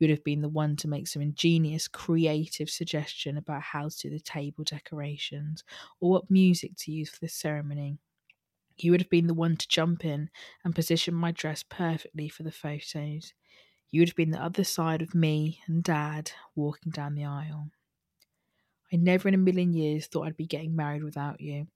[0.00, 3.98] You would have been the one to make some ingenious, creative suggestion about how to
[3.98, 5.64] do the table decorations
[6.00, 8.00] or what music to use for the ceremony.
[8.78, 10.30] You would have been the one to jump in
[10.64, 13.34] and position my dress perfectly for the photos.
[13.90, 17.70] You would have been the other side of me and Dad walking down the aisle.
[18.92, 21.68] I never in a million years thought I'd be getting married without you.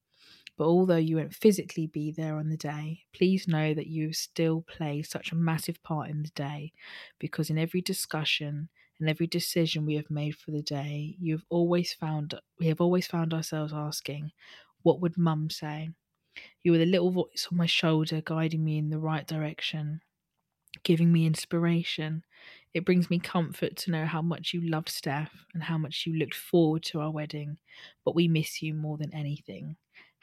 [0.56, 4.62] But although you won't physically be there on the day, please know that you still
[4.62, 6.72] play such a massive part in the day
[7.18, 8.68] because in every discussion
[9.00, 12.80] and every decision we have made for the day, you have always found we have
[12.80, 14.32] always found ourselves asking,
[14.82, 15.90] what would mum say?
[16.62, 20.02] You were the little voice on my shoulder guiding me in the right direction
[20.82, 22.24] giving me inspiration.
[22.74, 26.14] It brings me comfort to know how much you loved Steph and how much you
[26.14, 27.58] looked forward to our wedding,
[28.04, 29.76] but we miss you more than anything.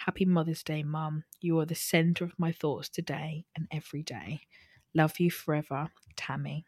[0.06, 1.26] Happy Mother's Day, Mum.
[1.42, 4.42] You are the centre of my thoughts today and every day.
[4.96, 6.66] Love you forever, Tammy.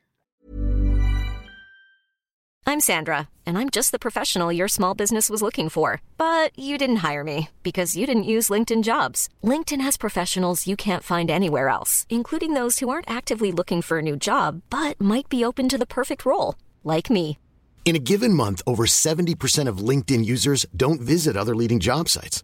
[2.68, 6.00] I'm Sandra, and I'm just the professional your small business was looking for.
[6.16, 9.30] But you didn't hire me because you didn't use LinkedIn jobs.
[9.44, 13.98] LinkedIn has professionals you can't find anywhere else, including those who aren't actively looking for
[13.98, 17.40] a new job but might be open to the perfect role, like me.
[17.84, 22.44] In a given month, over 70% of LinkedIn users don't visit other leading job sites.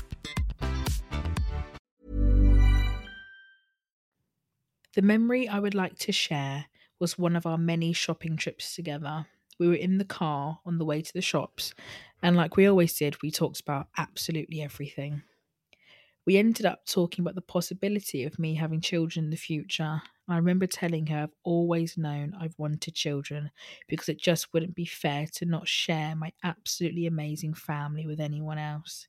[4.93, 9.27] The memory I would like to share was one of our many shopping trips together.
[9.59, 11.73] We were in the car on the way to the shops,
[12.23, 15.23] and like we always did, we talked about absolutely everything.
[16.25, 20.01] We ended up talking about the possibility of me having children in the future.
[20.27, 23.51] I remember telling her I've always known I've wanted children
[23.87, 28.57] because it just wouldn't be fair to not share my absolutely amazing family with anyone
[28.57, 29.07] else.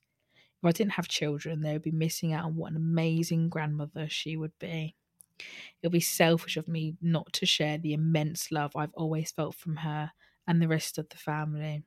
[0.62, 4.08] If I didn't have children, they would be missing out on what an amazing grandmother
[4.08, 4.96] she would be.
[5.38, 9.54] It would be selfish of me not to share the immense love I've always felt
[9.54, 10.12] from her
[10.46, 11.84] and the rest of the family.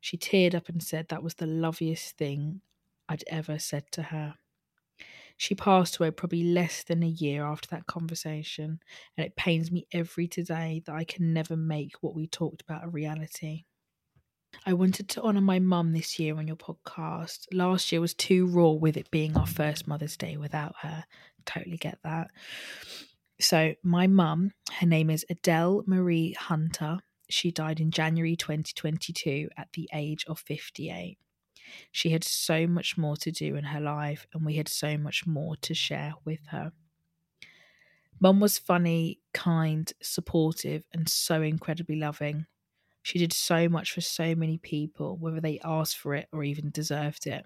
[0.00, 2.62] She teared up and said that was the loveliest thing
[3.08, 4.36] I'd ever said to her.
[5.38, 8.80] She passed away probably less than a year after that conversation,
[9.16, 12.84] and it pains me every today that I can never make what we talked about
[12.84, 13.64] a reality.
[14.64, 17.46] I wanted to honour my mum this year on your podcast.
[17.52, 21.04] Last year was too raw with it being our first Mother's Day without her.
[21.46, 22.28] Totally get that.
[23.40, 26.98] So, my mum, her name is Adele Marie Hunter.
[27.30, 31.18] She died in January 2022 at the age of 58.
[31.92, 35.26] She had so much more to do in her life, and we had so much
[35.26, 36.72] more to share with her.
[38.20, 42.46] Mum was funny, kind, supportive, and so incredibly loving.
[43.02, 46.70] She did so much for so many people, whether they asked for it or even
[46.70, 47.44] deserved it.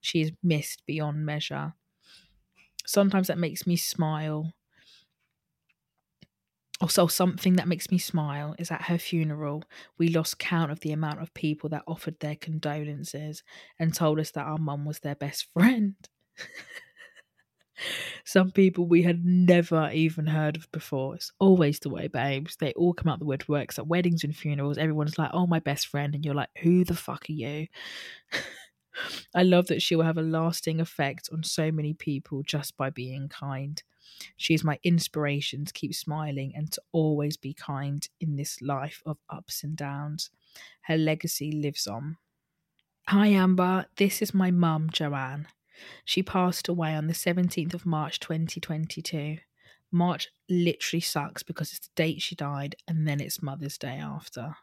[0.00, 1.74] She is missed beyond measure.
[2.86, 4.54] Sometimes that makes me smile.
[6.80, 9.62] Also, something that makes me smile is at her funeral,
[9.98, 13.42] we lost count of the amount of people that offered their condolences
[13.78, 15.94] and told us that our mum was their best friend.
[18.24, 21.14] Some people we had never even heard of before.
[21.14, 22.56] It's always the way, babes.
[22.56, 24.78] They all come out the woodworks at weddings and funerals.
[24.78, 26.14] Everyone's like, oh, my best friend.
[26.14, 27.66] And you're like, who the fuck are you?
[29.34, 32.90] I love that she will have a lasting effect on so many people just by
[32.90, 33.82] being kind.
[34.36, 39.02] She is my inspiration to keep smiling and to always be kind in this life
[39.06, 40.30] of ups and downs.
[40.82, 42.16] Her legacy lives on.
[43.08, 43.86] Hi, Amber.
[43.96, 45.48] This is my mum, Joanne.
[46.04, 49.38] She passed away on the 17th of March 2022.
[49.90, 54.56] March literally sucks because it's the date she died and then it's Mother's Day after.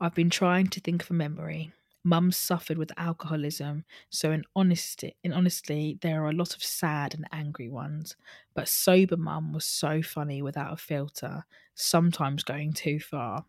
[0.00, 1.72] I've been trying to think of a memory.
[2.04, 7.14] Mum suffered with alcoholism, so in honesty, in honestly, there are a lot of sad
[7.14, 8.16] and angry ones.
[8.54, 11.44] But sober mum was so funny without a filter,
[11.74, 13.44] sometimes going too far.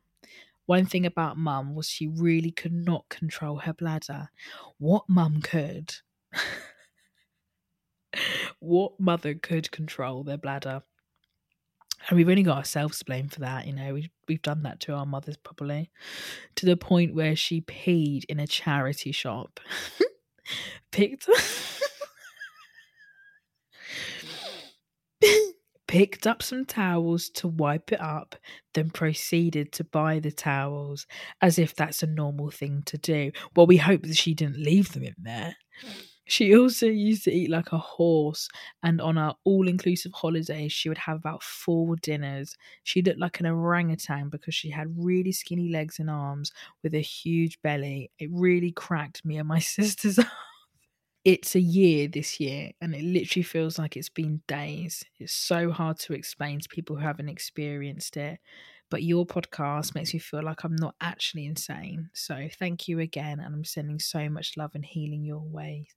[0.67, 4.29] One thing about mum was she really could not control her bladder.
[4.77, 5.95] What mum could.
[8.59, 10.83] what mother could control their bladder?
[12.07, 13.93] And we've only got ourselves to blame for that, you know.
[13.93, 15.91] We've we've done that to our mothers probably,
[16.55, 19.59] to the point where she peed in a charity shop,
[20.91, 21.29] picked
[25.87, 28.35] picked up some towels to wipe it up,
[28.75, 31.07] then proceeded to buy the towels
[31.41, 33.31] as if that's a normal thing to do.
[33.55, 35.55] Well, we hope that she didn't leave them in there.
[36.29, 38.47] She also used to eat like a horse,
[38.83, 42.55] and on our all inclusive holidays, she would have about four dinners.
[42.83, 46.51] She looked like an orangutan because she had really skinny legs and arms
[46.83, 48.11] with a huge belly.
[48.19, 50.27] It really cracked me and my sisters up
[51.25, 55.03] it's a year this year and it literally feels like it's been days.
[55.19, 58.39] It's so hard to explain to people who haven't experienced it.
[58.89, 62.09] But your podcast makes me feel like I'm not actually insane.
[62.13, 63.39] So thank you again.
[63.39, 65.89] And I'm sending so much love and healing your way.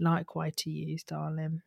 [0.00, 1.62] Likewise to you, darling.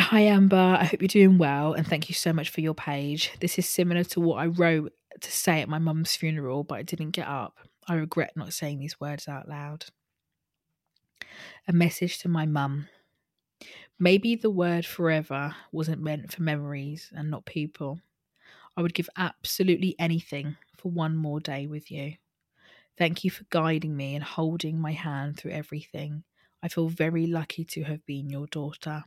[0.00, 0.76] Hi, Amber.
[0.80, 1.74] I hope you're doing well.
[1.74, 3.32] And thank you so much for your page.
[3.40, 6.82] This is similar to what I wrote to say at my mum's funeral, but I
[6.82, 7.56] didn't get up.
[7.88, 9.86] I regret not saying these words out loud
[11.66, 12.88] a message to my mum.
[13.98, 18.00] Maybe the word forever wasn't meant for memories and not people.
[18.76, 22.14] I would give absolutely anything for one more day with you.
[22.96, 26.22] Thank you for guiding me and holding my hand through everything.
[26.62, 29.04] I feel very lucky to have been your daughter.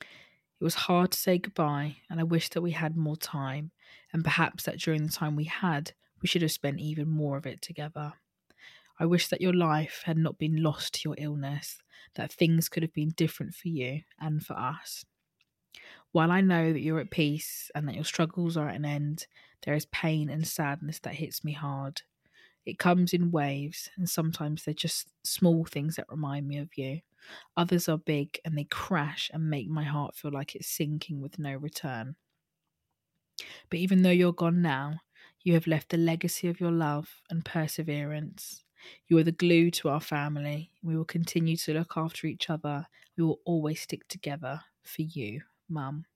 [0.00, 3.72] It was hard to say goodbye, and I wish that we had more time,
[4.12, 7.46] and perhaps that during the time we had, we should have spent even more of
[7.46, 8.14] it together.
[8.98, 11.82] I wish that your life had not been lost to your illness,
[12.14, 15.04] that things could have been different for you and for us.
[16.12, 19.26] While I know that you're at peace and that your struggles are at an end,
[19.62, 22.02] there is pain and sadness that hits me hard.
[22.66, 27.00] It comes in waves, and sometimes they're just small things that remind me of you.
[27.56, 31.38] Others are big and they crash and make my heart feel like it's sinking with
[31.38, 32.16] no return.
[33.70, 35.00] But even though you're gone now,
[35.40, 38.64] you have left the legacy of your love and perseverance.
[39.08, 40.72] You are the glue to our family.
[40.82, 42.86] We will continue to look after each other.
[43.16, 46.06] We will always stick together for you, Mum.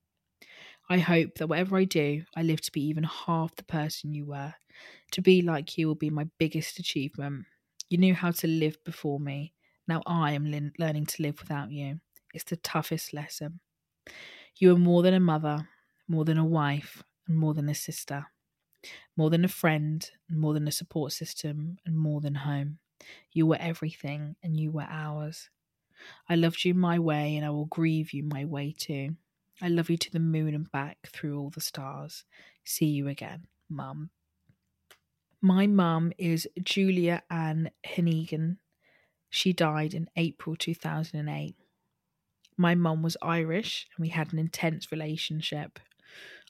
[0.89, 4.27] I hope that whatever I do, I live to be even half the person you
[4.27, 4.55] were.
[5.13, 7.47] To be like you will be my biggest achievement.
[7.91, 9.55] You knew how to live before me.
[9.89, 12.01] Now I am li- learning to live without you.
[12.35, 13.61] It's the toughest lesson.
[14.59, 15.69] You are more than a mother,
[16.09, 18.27] more than a wife, and more than a sister
[19.17, 22.79] more than a friend, more than a support system, and more than home.
[23.33, 25.51] You were everything, and you were ours.
[26.29, 29.17] I loved you my way, and I will grieve you my way too.
[29.61, 32.25] I love you to the moon and back through all the stars.
[32.65, 34.11] See you again, Mum.
[35.41, 38.59] My mum is Julia Ann Hennigan.
[39.31, 41.57] She died in April 2008.
[42.59, 45.79] My mum was Irish and we had an intense relationship.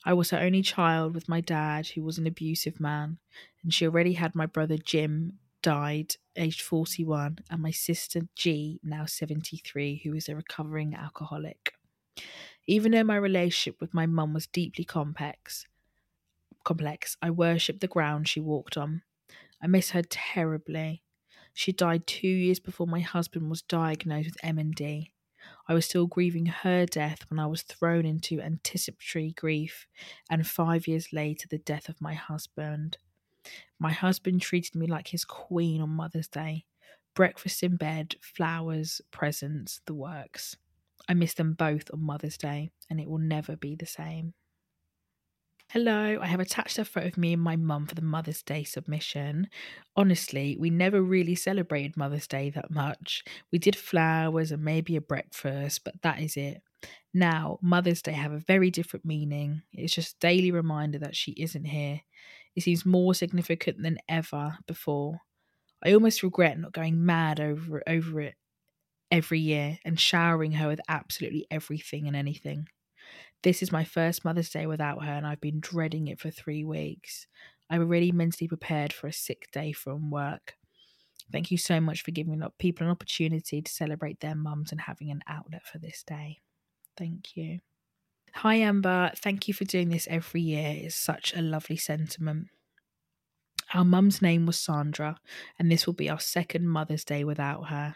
[0.05, 3.17] I was her only child with my dad, who was an abusive man,
[3.63, 9.05] and she already had my brother Jim, died aged 41, and my sister G, now
[9.05, 11.73] 73, who is a recovering alcoholic.
[12.67, 15.65] Even though my relationship with my mum was deeply complex,
[16.65, 19.03] complex, I worshipped the ground she walked on.
[19.61, 21.01] I miss her terribly.
[21.53, 25.11] She died two years before my husband was diagnosed with MND.
[25.67, 29.87] I was still grieving her death when I was thrown into anticipatory grief,
[30.29, 32.97] and five years later, the death of my husband.
[33.79, 36.65] My husband treated me like his queen on Mother's Day
[37.13, 40.55] breakfast in bed, flowers, presents, the works.
[41.09, 44.33] I miss them both on Mother's Day, and it will never be the same.
[45.71, 48.63] Hello, I have attached a photo of me and my mum for the Mother's Day
[48.63, 49.49] submission.
[49.97, 53.23] Honestly, we never really celebrated Mother's Day that much.
[53.51, 56.61] We did flowers and maybe a breakfast, but that is it.
[57.13, 59.61] Now, Mother's Day have a very different meaning.
[59.73, 61.99] It's just a daily reminder that she isn't here.
[62.55, 65.19] It seems more significant than ever before.
[65.83, 68.35] I almost regret not going mad over over it
[69.11, 72.67] every year and showering her with absolutely everything and anything.
[73.43, 76.63] This is my first Mother's Day without her, and I've been dreading it for three
[76.63, 77.27] weeks.
[77.69, 80.55] I'm already mentally prepared for a sick day from work.
[81.31, 85.11] Thank you so much for giving people an opportunity to celebrate their mums and having
[85.11, 86.39] an outlet for this day.
[86.97, 87.59] Thank you.
[88.35, 89.11] Hi, Amber.
[89.15, 90.73] Thank you for doing this every year.
[90.77, 92.47] It's such a lovely sentiment.
[93.73, 95.19] Our mum's name was Sandra,
[95.59, 97.95] and this will be our second Mother's Day without her.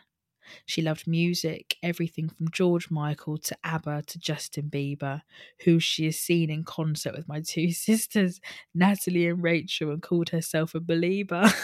[0.65, 5.21] She loved music, everything from George Michael to ABBA to Justin Bieber,
[5.63, 8.39] who she has seen in concert with my two sisters,
[8.73, 11.51] Natalie and Rachel, and called herself a believer.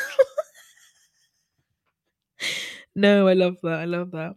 [2.96, 3.80] No, I love that.
[3.80, 4.36] I love that.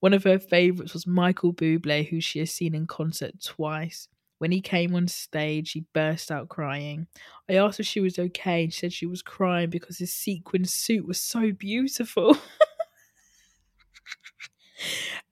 [0.00, 4.08] One of her favourites was Michael Bublé, who she has seen in concert twice.
[4.38, 7.06] When he came on stage, she burst out crying.
[7.50, 10.64] I asked if she was okay, and she said she was crying because his sequin
[10.64, 12.36] suit was so beautiful.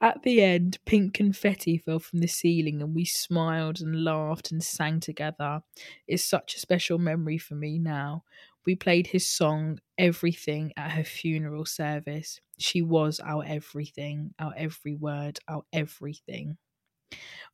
[0.00, 4.62] At the end, pink confetti fell from the ceiling, and we smiled and laughed and
[4.62, 5.62] sang together.
[6.06, 8.24] It's such a special memory for me now.
[8.64, 12.40] We played his song, Everything, at her funeral service.
[12.58, 16.58] She was our everything, our every word, our everything.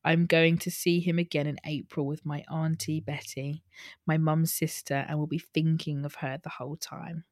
[0.05, 3.63] I'm going to see him again in April with my auntie Betty,
[4.07, 7.25] my mum's sister, and will be thinking of her the whole time.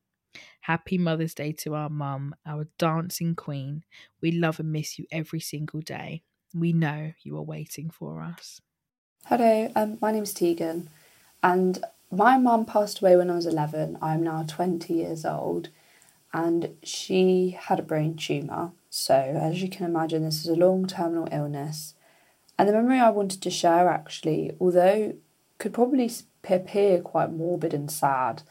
[0.62, 3.84] Happy Mother's Day to our mum, our dancing queen.
[4.20, 6.22] We love and miss you every single day.
[6.54, 8.60] We know you are waiting for us.
[9.26, 10.88] Hello, um, my name's Tegan,
[11.42, 13.98] and my mum passed away when I was 11.
[14.02, 15.68] I'm now 20 years old,
[16.32, 18.72] and she had a brain tumour.
[18.88, 21.94] So, as you can imagine, this is a long terminal illness.
[22.58, 25.14] And the memory I wanted to share actually, although
[25.58, 26.10] could probably
[26.48, 28.42] appear quite morbid and sad,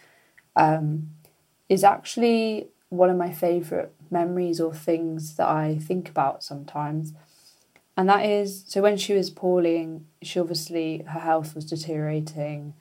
[0.55, 1.11] um,
[1.69, 7.13] is actually one of my favourite memories or things that I think about sometimes.
[7.95, 12.73] And that is so when she was poorly, she obviously, her health was deteriorating.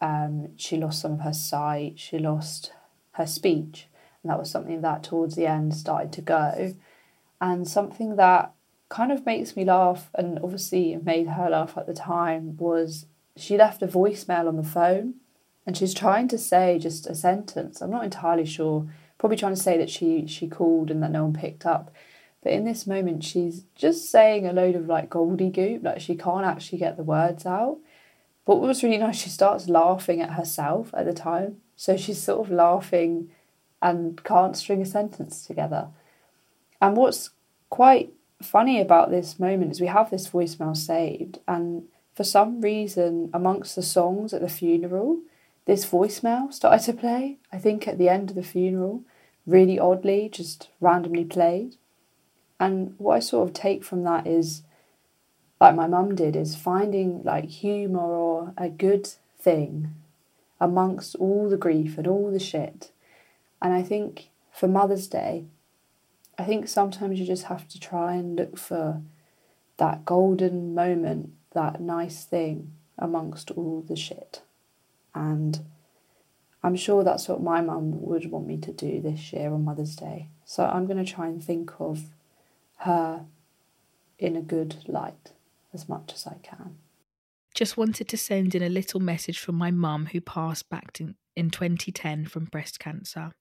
[0.00, 2.72] Um, she lost some of her sight, she lost
[3.12, 3.86] her speech.
[4.22, 6.74] And that was something that towards the end started to go.
[7.40, 8.52] And something that
[8.90, 13.06] kind of makes me laugh, and obviously made her laugh at the time, was
[13.36, 15.14] she left a voicemail on the phone
[15.66, 17.80] and she's trying to say just a sentence.
[17.80, 18.86] I'm not entirely sure.
[19.18, 21.94] Probably trying to say that she she called and that no one picked up.
[22.42, 26.46] But in this moment, she's just saying a load of like gobbledygook, like she can't
[26.46, 27.78] actually get the words out.
[28.46, 31.58] But what was really nice, she starts laughing at herself at the time.
[31.76, 33.30] So she's sort of laughing
[33.82, 35.88] and can't string a sentence together.
[36.80, 37.30] And what's
[37.68, 41.84] quite funny about this moment is we have this voicemail saved, and
[42.14, 45.20] for some reason, amongst the songs at the funeral,
[45.70, 47.38] this voicemail started to play.
[47.52, 49.04] I think at the end of the funeral,
[49.46, 51.76] really oddly, just randomly played.
[52.58, 54.62] And what I sort of take from that is,
[55.60, 59.94] like my mum did, is finding like humour or a good thing
[60.60, 62.90] amongst all the grief and all the shit.
[63.62, 65.44] And I think for Mother's Day,
[66.36, 69.02] I think sometimes you just have to try and look for
[69.76, 74.42] that golden moment, that nice thing amongst all the shit.
[75.14, 75.60] And
[76.62, 79.96] I'm sure that's what my mum would want me to do this year on Mother's
[79.96, 80.28] Day.
[80.44, 82.04] So I'm going to try and think of
[82.78, 83.24] her
[84.18, 85.32] in a good light
[85.72, 86.76] as much as I can.
[87.54, 91.16] Just wanted to send in a little message from my mum who passed back in,
[91.34, 93.32] in 2010 from breast cancer.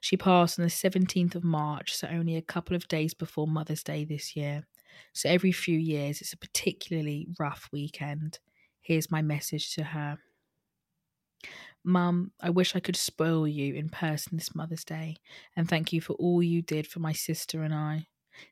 [0.00, 3.82] She passed on the 17th of March, so only a couple of days before Mother's
[3.82, 4.66] Day this year.
[5.12, 8.38] So every few years, it's a particularly rough weekend.
[8.80, 10.18] Here's my message to her
[11.88, 15.16] Mum, I wish I could spoil you in person this Mother's Day,
[15.56, 18.08] and thank you for all you did for my sister and I.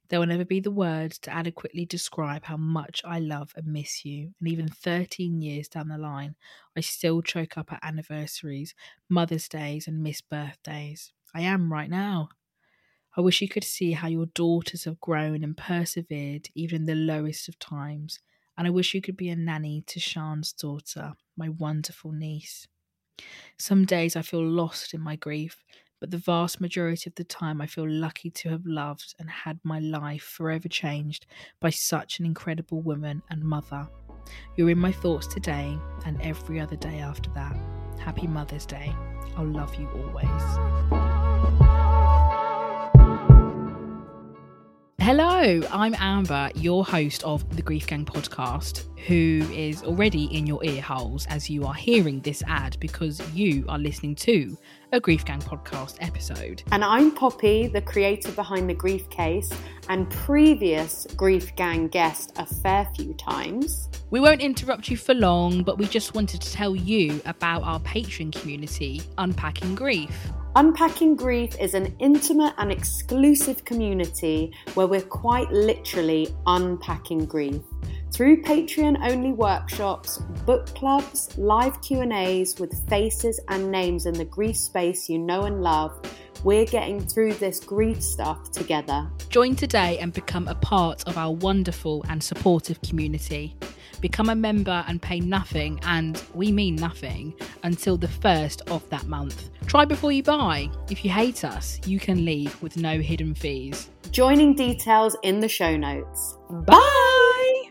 [0.08, 4.06] There will never be the words to adequately describe how much I love and miss
[4.06, 6.34] you, and even 13 years down the line,
[6.78, 8.74] I still choke up at anniversaries,
[9.10, 11.12] Mother's Days, and miss birthdays.
[11.34, 12.30] I am right now.
[13.18, 16.94] I wish you could see how your daughters have grown and persevered even in the
[16.94, 18.18] lowest of times,
[18.56, 22.66] and I wish you could be a nanny to Sean's daughter, my wonderful niece.
[23.58, 25.64] Some days I feel lost in my grief,
[26.00, 29.58] but the vast majority of the time I feel lucky to have loved and had
[29.64, 31.26] my life forever changed
[31.60, 33.88] by such an incredible woman and mother.
[34.56, 37.56] You're in my thoughts today and every other day after that.
[37.98, 38.94] Happy Mother's Day.
[39.36, 41.25] I'll love you always.
[45.06, 50.64] Hello, I'm Amber, your host of the Grief Gang podcast, who is already in your
[50.64, 54.58] ear holes as you are hearing this ad because you are listening to
[54.90, 56.64] a Grief Gang podcast episode.
[56.72, 59.48] And I'm Poppy, the creator behind the Grief Case
[59.88, 63.88] and previous Grief Gang guest a fair few times.
[64.10, 67.78] We won't interrupt you for long, but we just wanted to tell you about our
[67.78, 70.32] Patreon community, Unpacking Grief.
[70.56, 77.60] Unpacking Grief is an intimate and exclusive community where we're quite literally unpacking grief.
[78.10, 84.56] Through Patreon only workshops, book clubs, live Q&As with faces and names in the grief
[84.56, 85.92] space you know and love,
[86.42, 89.10] we're getting through this grief stuff together.
[89.28, 93.54] Join today and become a part of our wonderful and supportive community.
[94.00, 99.06] Become a member and pay nothing, and we mean nothing, until the first of that
[99.06, 99.50] month.
[99.66, 100.70] Try before you buy.
[100.90, 103.90] If you hate us, you can leave with no hidden fees.
[104.10, 106.38] Joining details in the show notes.
[106.50, 107.62] Bye!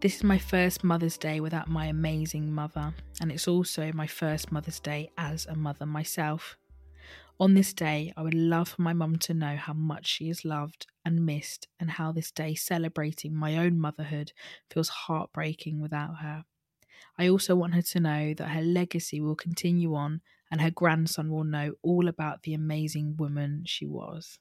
[0.00, 4.50] This is my first Mother's Day without my amazing mother, and it's also my first
[4.50, 6.56] Mother's Day as a mother myself.
[7.38, 10.44] On this day, I would love for my mum to know how much she is
[10.44, 14.32] loved and missed, and how this day celebrating my own motherhood
[14.70, 16.44] feels heartbreaking without her.
[17.18, 21.30] I also want her to know that her legacy will continue on and her grandson
[21.30, 24.38] will know all about the amazing woman she was.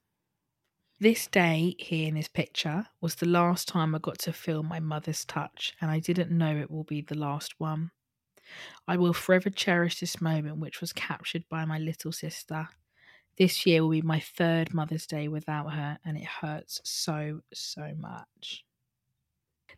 [0.99, 4.79] This day, here in this picture, was the last time I got to feel my
[4.79, 7.91] mother's touch, and I didn't know it will be the last one.
[8.87, 12.69] I will forever cherish this moment, which was captured by my little sister.
[13.37, 17.93] This year will be my third Mother's Day without her, and it hurts so, so
[17.97, 18.65] much.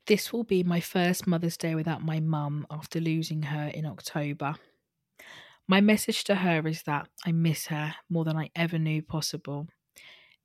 [0.06, 4.56] This will be my first Mother's Day without my mum after losing her in October.
[5.68, 9.68] My message to her is that I miss her more than I ever knew possible.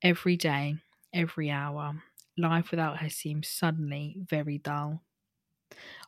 [0.00, 0.76] Every day,
[1.12, 2.02] every hour,
[2.36, 5.02] life without her seems suddenly very dull.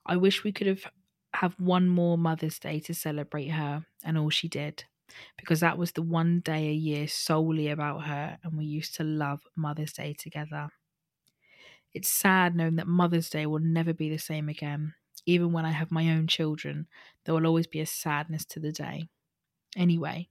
[0.07, 0.87] I wish we could have
[1.35, 4.85] have one more Mother's Day to celebrate her and all she did
[5.37, 9.05] because that was the one day a year solely about her, and we used to
[9.05, 10.71] love Mother's Day together.
[11.93, 14.95] It's sad knowing that Mother's Day will never be the same again.
[15.27, 16.87] Even when I have my own children,
[17.25, 19.09] there will always be a sadness to the day.
[19.77, 20.29] Anyway,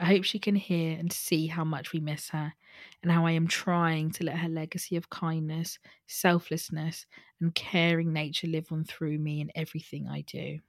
[0.00, 2.54] I hope she can hear and see how much we miss her,
[3.02, 7.06] and how I am trying to let her legacy of kindness, selflessness,
[7.40, 10.60] and caring nature live on through me in everything I do.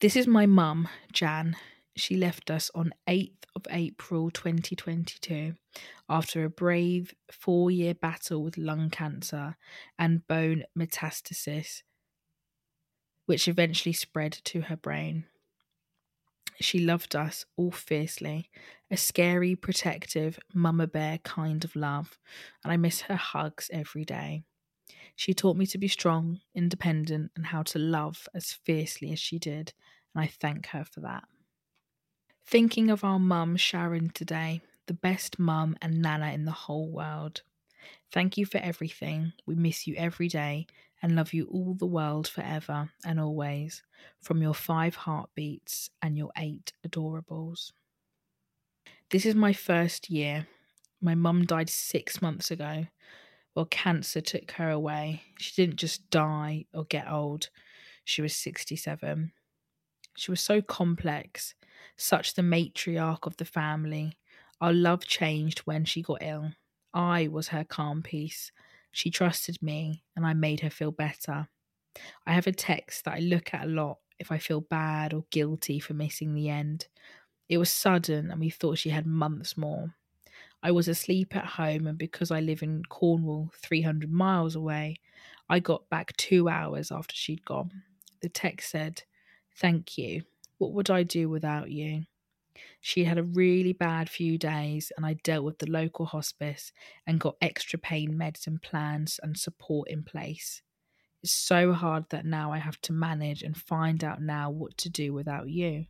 [0.00, 1.56] This is my mum, Jan,
[1.96, 5.54] she left us on 8th of April 2022
[6.08, 9.56] after a brave four year battle with lung cancer
[9.98, 11.82] and bone metastasis,
[13.26, 15.24] which eventually spread to her brain.
[16.60, 18.50] She loved us all fiercely,
[18.90, 22.18] a scary, protective, mama bear kind of love,
[22.62, 24.44] and I miss her hugs every day.
[25.16, 29.38] She taught me to be strong, independent, and how to love as fiercely as she
[29.38, 29.72] did,
[30.14, 31.24] and I thank her for that.
[32.46, 37.42] Thinking of our mum, Sharon, today, the best mum and nana in the whole world.
[38.12, 39.32] Thank you for everything.
[39.46, 40.66] We miss you every day
[41.02, 43.82] and love you all the world forever and always,
[44.20, 47.72] from your five heartbeats and your eight adorables.
[49.10, 50.46] This is my first year.
[51.00, 52.86] My mum died six months ago.
[53.54, 55.22] Well, cancer took her away.
[55.38, 57.48] She didn't just die or get old,
[58.04, 59.32] she was 67.
[60.16, 61.54] She was so complex
[61.96, 64.16] such the matriarch of the family.
[64.60, 66.52] Our love changed when she got ill.
[66.92, 68.52] I was her calm piece.
[68.92, 71.48] She trusted me, and I made her feel better.
[72.26, 75.24] I have a text that I look at a lot if I feel bad or
[75.30, 76.86] guilty for missing the end.
[77.48, 79.94] It was sudden, and we thought she had months more.
[80.62, 84.96] I was asleep at home, and because I live in Cornwall, 300 miles away,
[85.48, 87.82] I got back two hours after she'd gone.
[88.22, 89.02] The text said,
[89.56, 90.22] Thank you.
[90.58, 92.04] What would I do without you?
[92.80, 96.72] She had a really bad few days, and I dealt with the local hospice
[97.06, 100.62] and got extra pain meds and plans and support in place.
[101.22, 104.90] It's so hard that now I have to manage and find out now what to
[104.90, 105.86] do without you.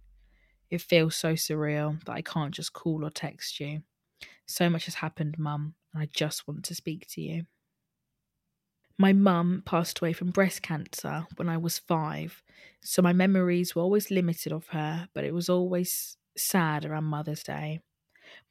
[0.70, 3.82] It feels so surreal that I can't just call or text you.
[4.46, 7.46] So much has happened, Mum, and I just want to speak to you.
[8.98, 12.42] My mum passed away from breast cancer when I was five,
[12.80, 17.42] so my memories were always limited of her, but it was always sad around Mother's
[17.42, 17.80] Day.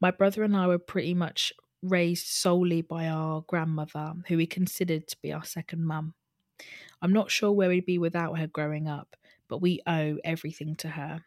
[0.02, 5.08] My brother and I were pretty much raised solely by our grandmother, who we considered
[5.10, 6.16] to be our second mum.
[7.02, 9.16] I'm not sure where we'd be without her growing up,
[9.48, 11.26] but we owe everything to her.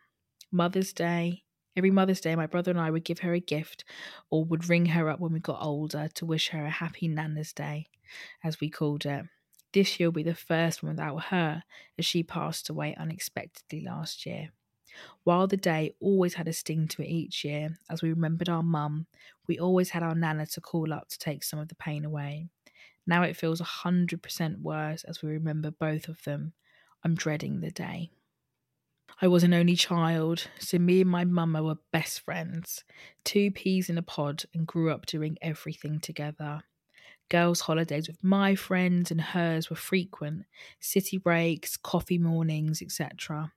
[0.52, 1.44] Mother's Day,
[1.76, 3.84] every Mother's Day, my brother and I would give her a gift
[4.30, 7.52] or would ring her up when we got older to wish her a happy Nana's
[7.52, 7.88] Day
[8.42, 9.26] as we called it.
[9.72, 11.62] This year will be the first one without her,
[11.98, 14.50] as she passed away unexpectedly last year.
[15.24, 18.62] While the day always had a sting to it each year, as we remembered our
[18.62, 19.06] mum,
[19.46, 22.46] we always had our Nana to call up to take some of the pain away.
[23.06, 26.54] Now it feels a hundred percent worse as we remember both of them.
[27.04, 28.10] I'm dreading the day.
[29.20, 32.84] I was an only child, so me and my mama were best friends,
[33.24, 36.64] two peas in a pod, and grew up doing everything together.
[37.30, 40.44] Girls' holidays with my friends and hers were frequent
[40.80, 43.52] city breaks, coffee mornings, etc.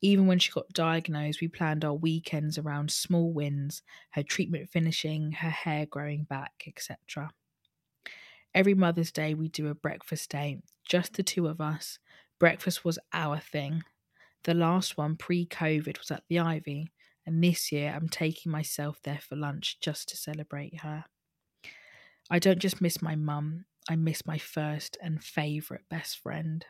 [0.00, 3.82] Even when she got diagnosed, we planned our weekends around small wins,
[4.12, 7.30] her treatment finishing, her hair growing back, etc.
[8.54, 11.98] Every Mother's Day, we do a breakfast date, just the two of us.
[12.38, 13.84] Breakfast was our thing.
[14.44, 16.90] The last one pre COVID was at the Ivy,
[17.24, 21.04] and this year I'm taking myself there for lunch just to celebrate her.
[22.30, 26.64] I don't just miss my mum, I miss my first and favourite best friend.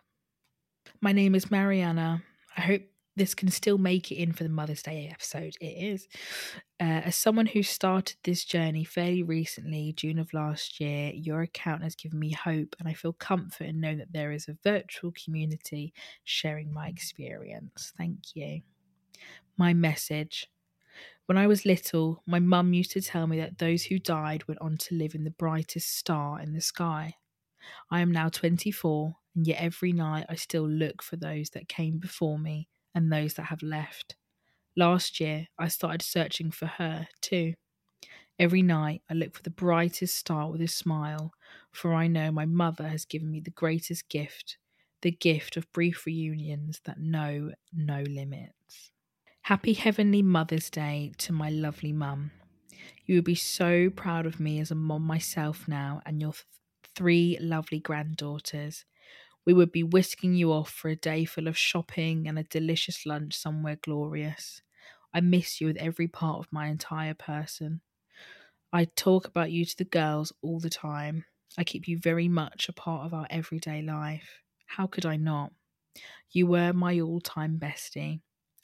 [1.00, 2.22] My name is Mariana.
[2.56, 2.82] I hope
[3.16, 5.54] this can still make it in for the Mother's Day episode.
[5.60, 6.08] It is.
[6.80, 11.82] Uh, as someone who started this journey fairly recently, June of last year, your account
[11.82, 15.12] has given me hope, and I feel comfort in knowing that there is a virtual
[15.12, 15.92] community
[16.24, 17.92] sharing my experience.
[17.96, 18.62] Thank you.
[19.58, 20.48] My message.
[21.26, 24.60] When I was little, my mum used to tell me that those who died went
[24.60, 27.14] on to live in the brightest star in the sky.
[27.90, 31.98] I am now 24, and yet every night I still look for those that came
[31.98, 34.16] before me and those that have left.
[34.76, 37.54] Last year, I started searching for her too.
[38.38, 41.32] Every night, I look for the brightest star with a smile,
[41.70, 44.58] for I know my mother has given me the greatest gift
[45.02, 48.92] the gift of brief reunions that know no limits.
[49.42, 52.30] Happy Heavenly Mother's Day to my lovely mum.
[53.04, 56.44] You will be so proud of me as a mom myself now and your th-
[56.94, 58.84] three lovely granddaughters
[59.44, 63.04] we would be whisking you off for a day full of shopping and a delicious
[63.04, 64.62] lunch somewhere glorious.
[65.12, 67.80] I miss you with every part of my entire person.
[68.72, 71.24] I talk about you to the girls all the time.
[71.58, 74.40] I keep you very much a part of our everyday life.
[74.66, 75.52] How could I not?
[76.30, 78.20] You were my all time bestie.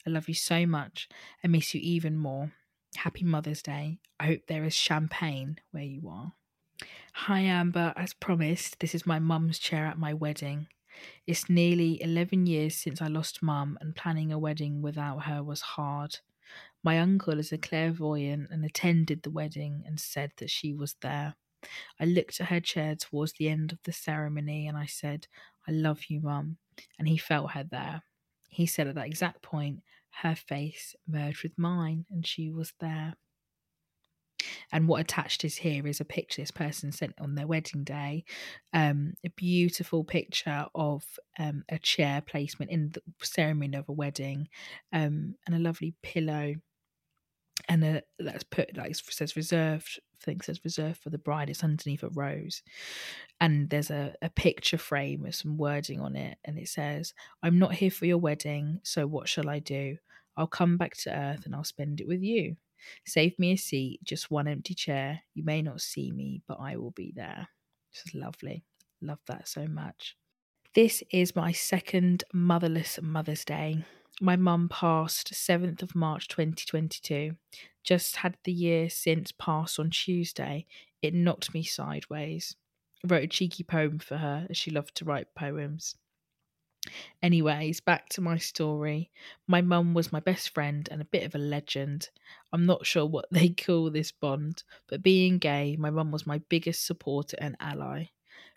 [0.07, 1.07] I love you so much
[1.43, 2.53] and miss you even more.
[2.95, 3.99] Happy Mother's Day.
[4.19, 6.33] I hope there is champagne where you are.
[7.23, 7.91] Hi, Amber.
[7.97, 10.67] As promised, this is my mum's chair at my wedding.
[11.27, 15.59] It's nearly 11 years since I lost mum, and planning a wedding without her was
[15.59, 16.19] hard.
[16.81, 21.35] My uncle is a clairvoyant and attended the wedding and said that she was there.
[21.99, 25.27] I looked at her chair towards the end of the ceremony and I said,
[25.67, 26.55] I love you, mum.
[26.97, 28.01] And he felt her there.
[28.47, 29.81] He said at that exact point,
[30.21, 33.17] her face merged with mine and she was there.
[34.71, 38.23] And what attached is here is a picture this person sent on their wedding day,
[38.73, 41.03] um, a beautiful picture of
[41.37, 44.47] um, a chair placement in the ceremony of a wedding,
[44.93, 46.55] um, and a lovely pillow,
[47.67, 51.49] and a that's put like says reserved thing says reserved for the bride.
[51.49, 52.61] It's underneath a rose,
[53.41, 57.13] and there's a, a picture frame with some wording on it, and it says,
[57.43, 59.97] "I'm not here for your wedding, so what shall I do?
[60.37, 62.55] I'll come back to earth and I'll spend it with you."
[63.05, 65.21] Save me a seat, just one empty chair.
[65.33, 67.47] You may not see me, but I will be there.
[67.91, 68.63] This is lovely.
[69.01, 70.15] Love that so much.
[70.75, 73.83] This is my second motherless Mother's Day.
[74.21, 77.31] My mum passed 7th of March 2022.
[77.83, 80.65] Just had the year since passed on Tuesday.
[81.01, 82.55] It knocked me sideways.
[83.07, 85.95] Wrote a cheeky poem for her as she loved to write poems.
[87.21, 89.11] Anyways, back to my story.
[89.47, 92.09] My mum was my best friend and a bit of a legend.
[92.51, 96.39] I'm not sure what they call this bond, but being gay, my mum was my
[96.49, 98.09] biggest supporter and ally.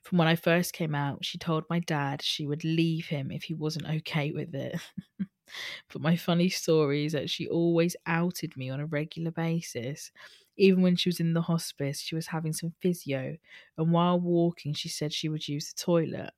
[0.03, 3.45] From when I first came out, she told my dad she would leave him if
[3.45, 4.81] he wasn't okay with it.
[5.93, 10.11] but my funny story is that she always outed me on a regular basis.
[10.57, 13.37] Even when she was in the hospice, she was having some physio,
[13.79, 16.31] and while walking, she said she would use the toilet.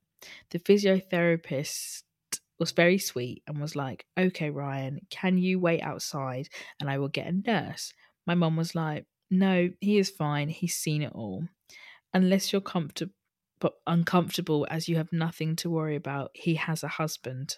[0.51, 2.03] The physiotherapist
[2.59, 6.49] was very sweet and was like, Okay, Ryan, can you wait outside
[6.81, 7.93] and I will get a nurse?
[8.27, 10.49] My mum was like, No, he is fine.
[10.49, 11.45] He's seen it all.
[12.13, 13.13] Unless you're comfortable
[13.61, 17.57] but uncomfortable as you have nothing to worry about, he has a husband.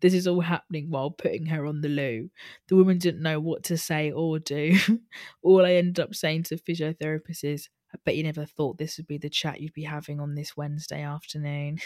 [0.00, 2.28] This is all happening while putting her on the loo.
[2.68, 4.76] The woman didn't know what to say or do.
[5.42, 9.06] all I ended up saying to physiotherapists is, I bet you never thought this would
[9.06, 11.78] be the chat you'd be having on this Wednesday afternoon.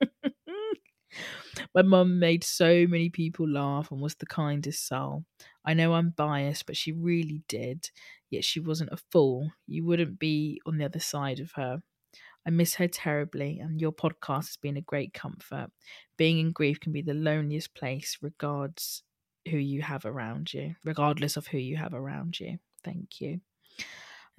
[1.74, 5.24] My mum made so many people laugh and was the kindest soul.
[5.64, 7.90] I know I'm biased, but she really did.
[8.30, 9.50] Yet she wasn't a fool.
[9.66, 11.82] You wouldn't be on the other side of her.
[12.46, 15.70] I miss her terribly, and your podcast has been a great comfort.
[16.16, 19.02] Being in grief can be the loneliest place, regards
[19.50, 22.58] who you have around you, regardless of who you have around you.
[22.84, 23.40] Thank you.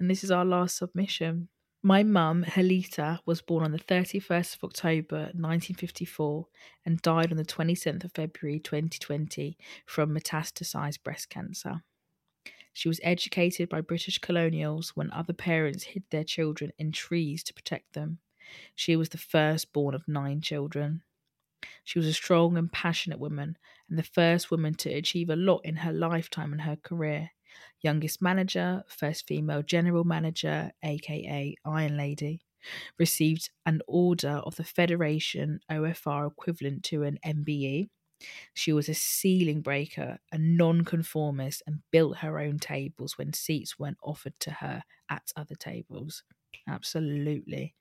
[0.02, 1.46] And this is our last submission.
[1.80, 6.46] My mum, Helita, was born on the 31st of October 1954
[6.84, 11.84] and died on the 27th of February 2020 from metastasized breast cancer.
[12.72, 17.54] She was educated by British colonials when other parents hid their children in trees to
[17.54, 18.18] protect them.
[18.74, 21.02] She was the first born of nine children.
[21.84, 23.56] She was a strong and passionate woman
[23.88, 27.30] and the first woman to achieve a lot in her lifetime and her career
[27.82, 32.42] youngest manager, first female general manager, aka Iron Lady,
[32.98, 37.90] received an order of the Federation OFR equivalent to an MBE.
[38.54, 43.98] She was a ceiling breaker, a nonconformist, and built her own tables when seats weren't
[44.02, 46.22] offered to her at other tables.
[46.68, 47.74] Absolutely.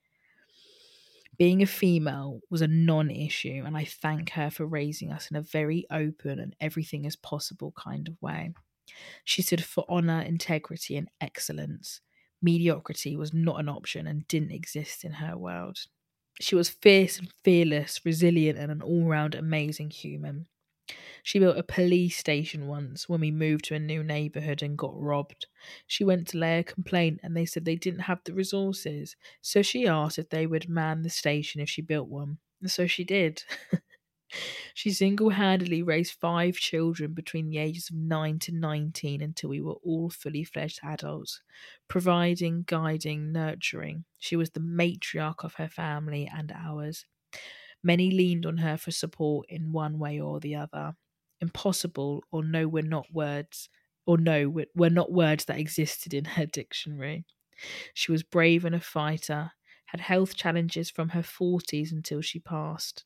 [1.38, 5.36] Being a female was a non issue, and I thank her for raising us in
[5.36, 8.53] a very open and everything is possible kind of way.
[9.23, 12.01] She stood for honour, integrity, and excellence.
[12.41, 15.77] Mediocrity was not an option and didn't exist in her world.
[16.39, 20.47] She was fierce and fearless, resilient, and an all round amazing human.
[21.23, 24.99] She built a police station once when we moved to a new neighbourhood and got
[24.99, 25.47] robbed.
[25.87, 29.61] She went to lay a complaint and they said they didn't have the resources, so
[29.61, 32.39] she asked if they would man the station if she built one.
[32.61, 33.43] And so she did.
[34.73, 39.61] She single handedly raised five children between the ages of 9 to 19 until we
[39.61, 41.41] were all fully fledged adults,
[41.88, 44.05] providing, guiding, nurturing.
[44.19, 47.05] She was the matriarch of her family and ours.
[47.84, 50.95] Many leaned on her for support in one way or the other.
[51.39, 53.69] Impossible or no were not words,
[54.05, 57.25] or no were not words that existed in her dictionary.
[57.93, 59.51] She was brave and a fighter,
[59.88, 63.05] had health challenges from her 40s until she passed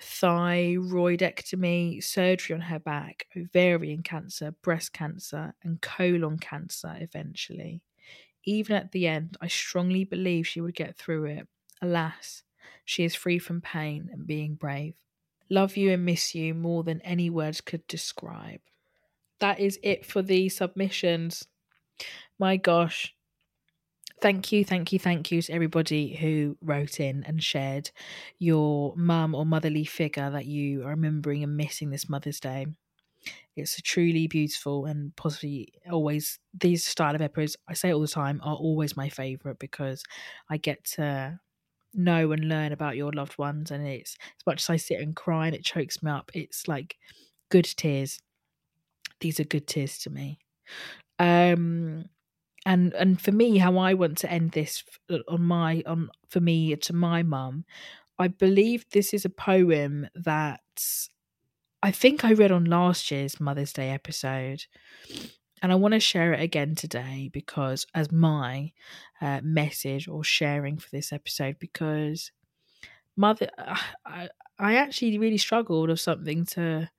[0.00, 7.82] thyroidectomy, surgery on her back, ovarian cancer, breast cancer, and colon cancer eventually.
[8.44, 11.48] Even at the end, I strongly believe she would get through it.
[11.80, 12.42] Alas,
[12.84, 14.94] she is free from pain and being brave.
[15.48, 18.60] Love you and miss you more than any words could describe.
[19.38, 21.46] That is it for the submissions.
[22.38, 23.14] My gosh,
[24.22, 27.90] thank you, thank you, thank you to everybody who wrote in and shared
[28.38, 32.66] your mum or motherly figure that you are remembering and missing this Mother's Day.
[33.56, 38.40] It's truly beautiful and possibly always these style of episodes, I say all the time,
[38.42, 40.04] are always my favourite because
[40.50, 41.40] I get to
[41.94, 45.16] know and learn about your loved ones and it's as much as I sit and
[45.16, 46.96] cry and it chokes me up, it's like
[47.50, 48.20] good tears.
[49.20, 50.38] These are good tears to me.
[51.18, 52.06] Um
[52.64, 56.40] and and for me how i want to end this uh, on my on for
[56.40, 57.64] me to my mum
[58.18, 60.60] i believe this is a poem that
[61.82, 64.64] i think i read on last year's mother's day episode
[65.60, 68.72] and i want to share it again today because as my
[69.20, 72.30] uh, message or sharing for this episode because
[73.16, 76.90] mother uh, I, I actually really struggled of something to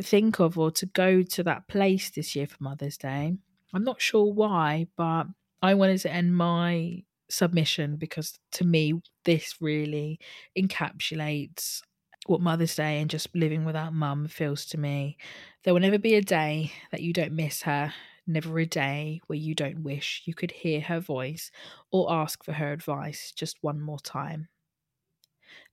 [0.00, 3.36] think of or to go to that place this year for mother's day
[3.72, 5.26] I'm not sure why, but
[5.62, 10.20] I wanted to end my submission because to me, this really
[10.58, 11.80] encapsulates
[12.26, 15.16] what Mother's Day and just living without mum feels to me.
[15.64, 17.92] There will never be a day that you don't miss her,
[18.26, 21.50] never a day where you don't wish you could hear her voice
[21.90, 24.48] or ask for her advice just one more time.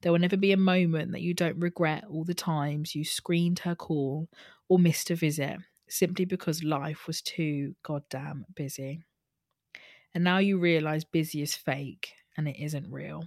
[0.01, 3.59] There will never be a moment that you don't regret all the times you screened
[3.59, 4.29] her call
[4.67, 5.59] or missed a visit
[5.89, 9.03] simply because life was too goddamn busy.
[10.13, 13.25] And now you realize busy is fake and it isn't real.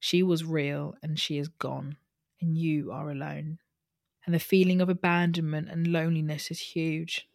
[0.00, 1.96] She was real and she is gone,
[2.40, 3.58] and you are alone.
[4.24, 7.28] And the feeling of abandonment and loneliness is huge,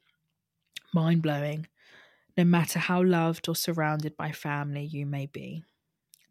[0.94, 1.68] mind blowing,
[2.38, 5.64] no matter how loved or surrounded by family you may be.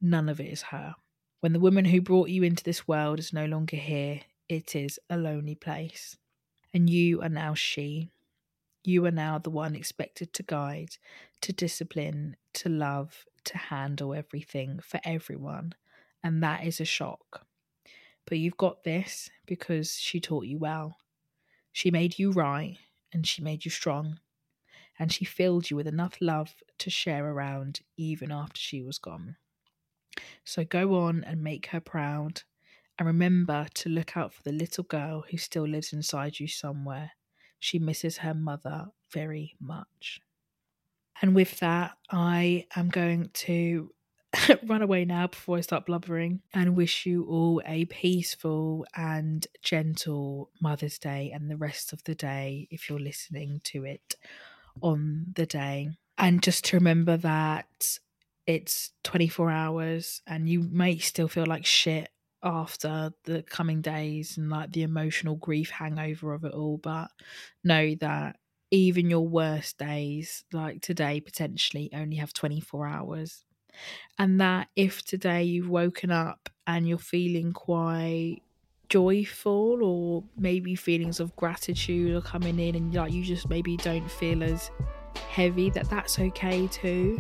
[0.01, 0.95] None of it is her.
[1.41, 4.99] When the woman who brought you into this world is no longer here, it is
[5.09, 6.17] a lonely place
[6.73, 8.11] and you are now she.
[8.83, 10.97] You are now the one expected to guide,
[11.43, 15.75] to discipline, to love, to handle everything for everyone,
[16.23, 17.47] and that is a shock.
[18.27, 20.99] But you've got this because she taught you well.
[21.73, 22.79] She made you right
[23.13, 24.21] and she made you strong,
[24.99, 29.37] and she filled you with enough love to share around even after she was gone.
[30.45, 32.43] So go on and make her proud
[33.01, 37.13] and remember to look out for the little girl who still lives inside you somewhere.
[37.59, 40.21] She misses her mother very much.
[41.23, 43.91] And with that, I am going to
[44.67, 50.51] run away now before I start blubbering and wish you all a peaceful and gentle
[50.61, 54.15] Mother's Day and the rest of the day if you're listening to it
[54.83, 55.89] on the day.
[56.19, 57.99] And just to remember that
[58.47, 62.11] it's 24 hours and you may still feel like shit
[62.43, 67.11] after the coming days and like the emotional grief hangover of it all but
[67.65, 68.37] know that
[68.71, 73.45] even your worst days like today potentially only have 24 hours.
[74.19, 78.41] And that if today you've woken up and you're feeling quite
[78.89, 84.11] joyful or maybe feelings of gratitude are coming in and like you just maybe don't
[84.11, 84.71] feel as
[85.29, 87.19] heavy that that's okay too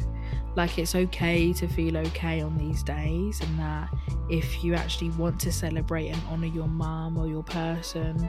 [0.56, 3.88] like it's okay to feel okay on these days, and that
[4.28, 8.28] if you actually want to celebrate and honor your mum or your person,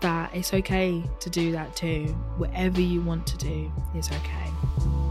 [0.00, 2.06] that it's okay to do that too.
[2.36, 5.05] Whatever you want to do is okay.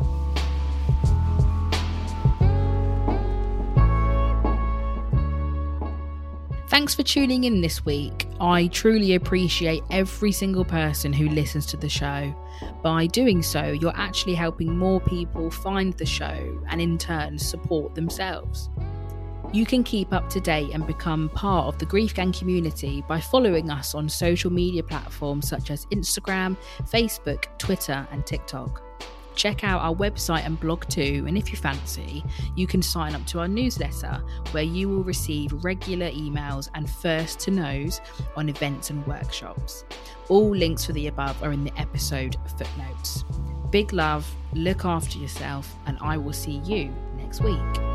[6.85, 8.27] Thanks for tuning in this week.
[8.39, 12.31] I truly appreciate every single person who listens to the show.
[12.83, 17.95] By doing so, you're actually helping more people find the show and in turn support
[17.95, 18.69] themselves.
[19.51, 23.19] You can keep up to date and become part of the Grief Gang community by
[23.19, 28.83] following us on social media platforms such as Instagram, Facebook, Twitter, and TikTok.
[29.35, 32.23] Check out our website and blog too, and if you fancy,
[32.55, 37.39] you can sign up to our newsletter where you will receive regular emails and first
[37.41, 38.01] to knows
[38.35, 39.85] on events and workshops.
[40.29, 43.23] All links for the above are in the episode footnotes.
[43.71, 47.94] Big love, look after yourself, and I will see you next week.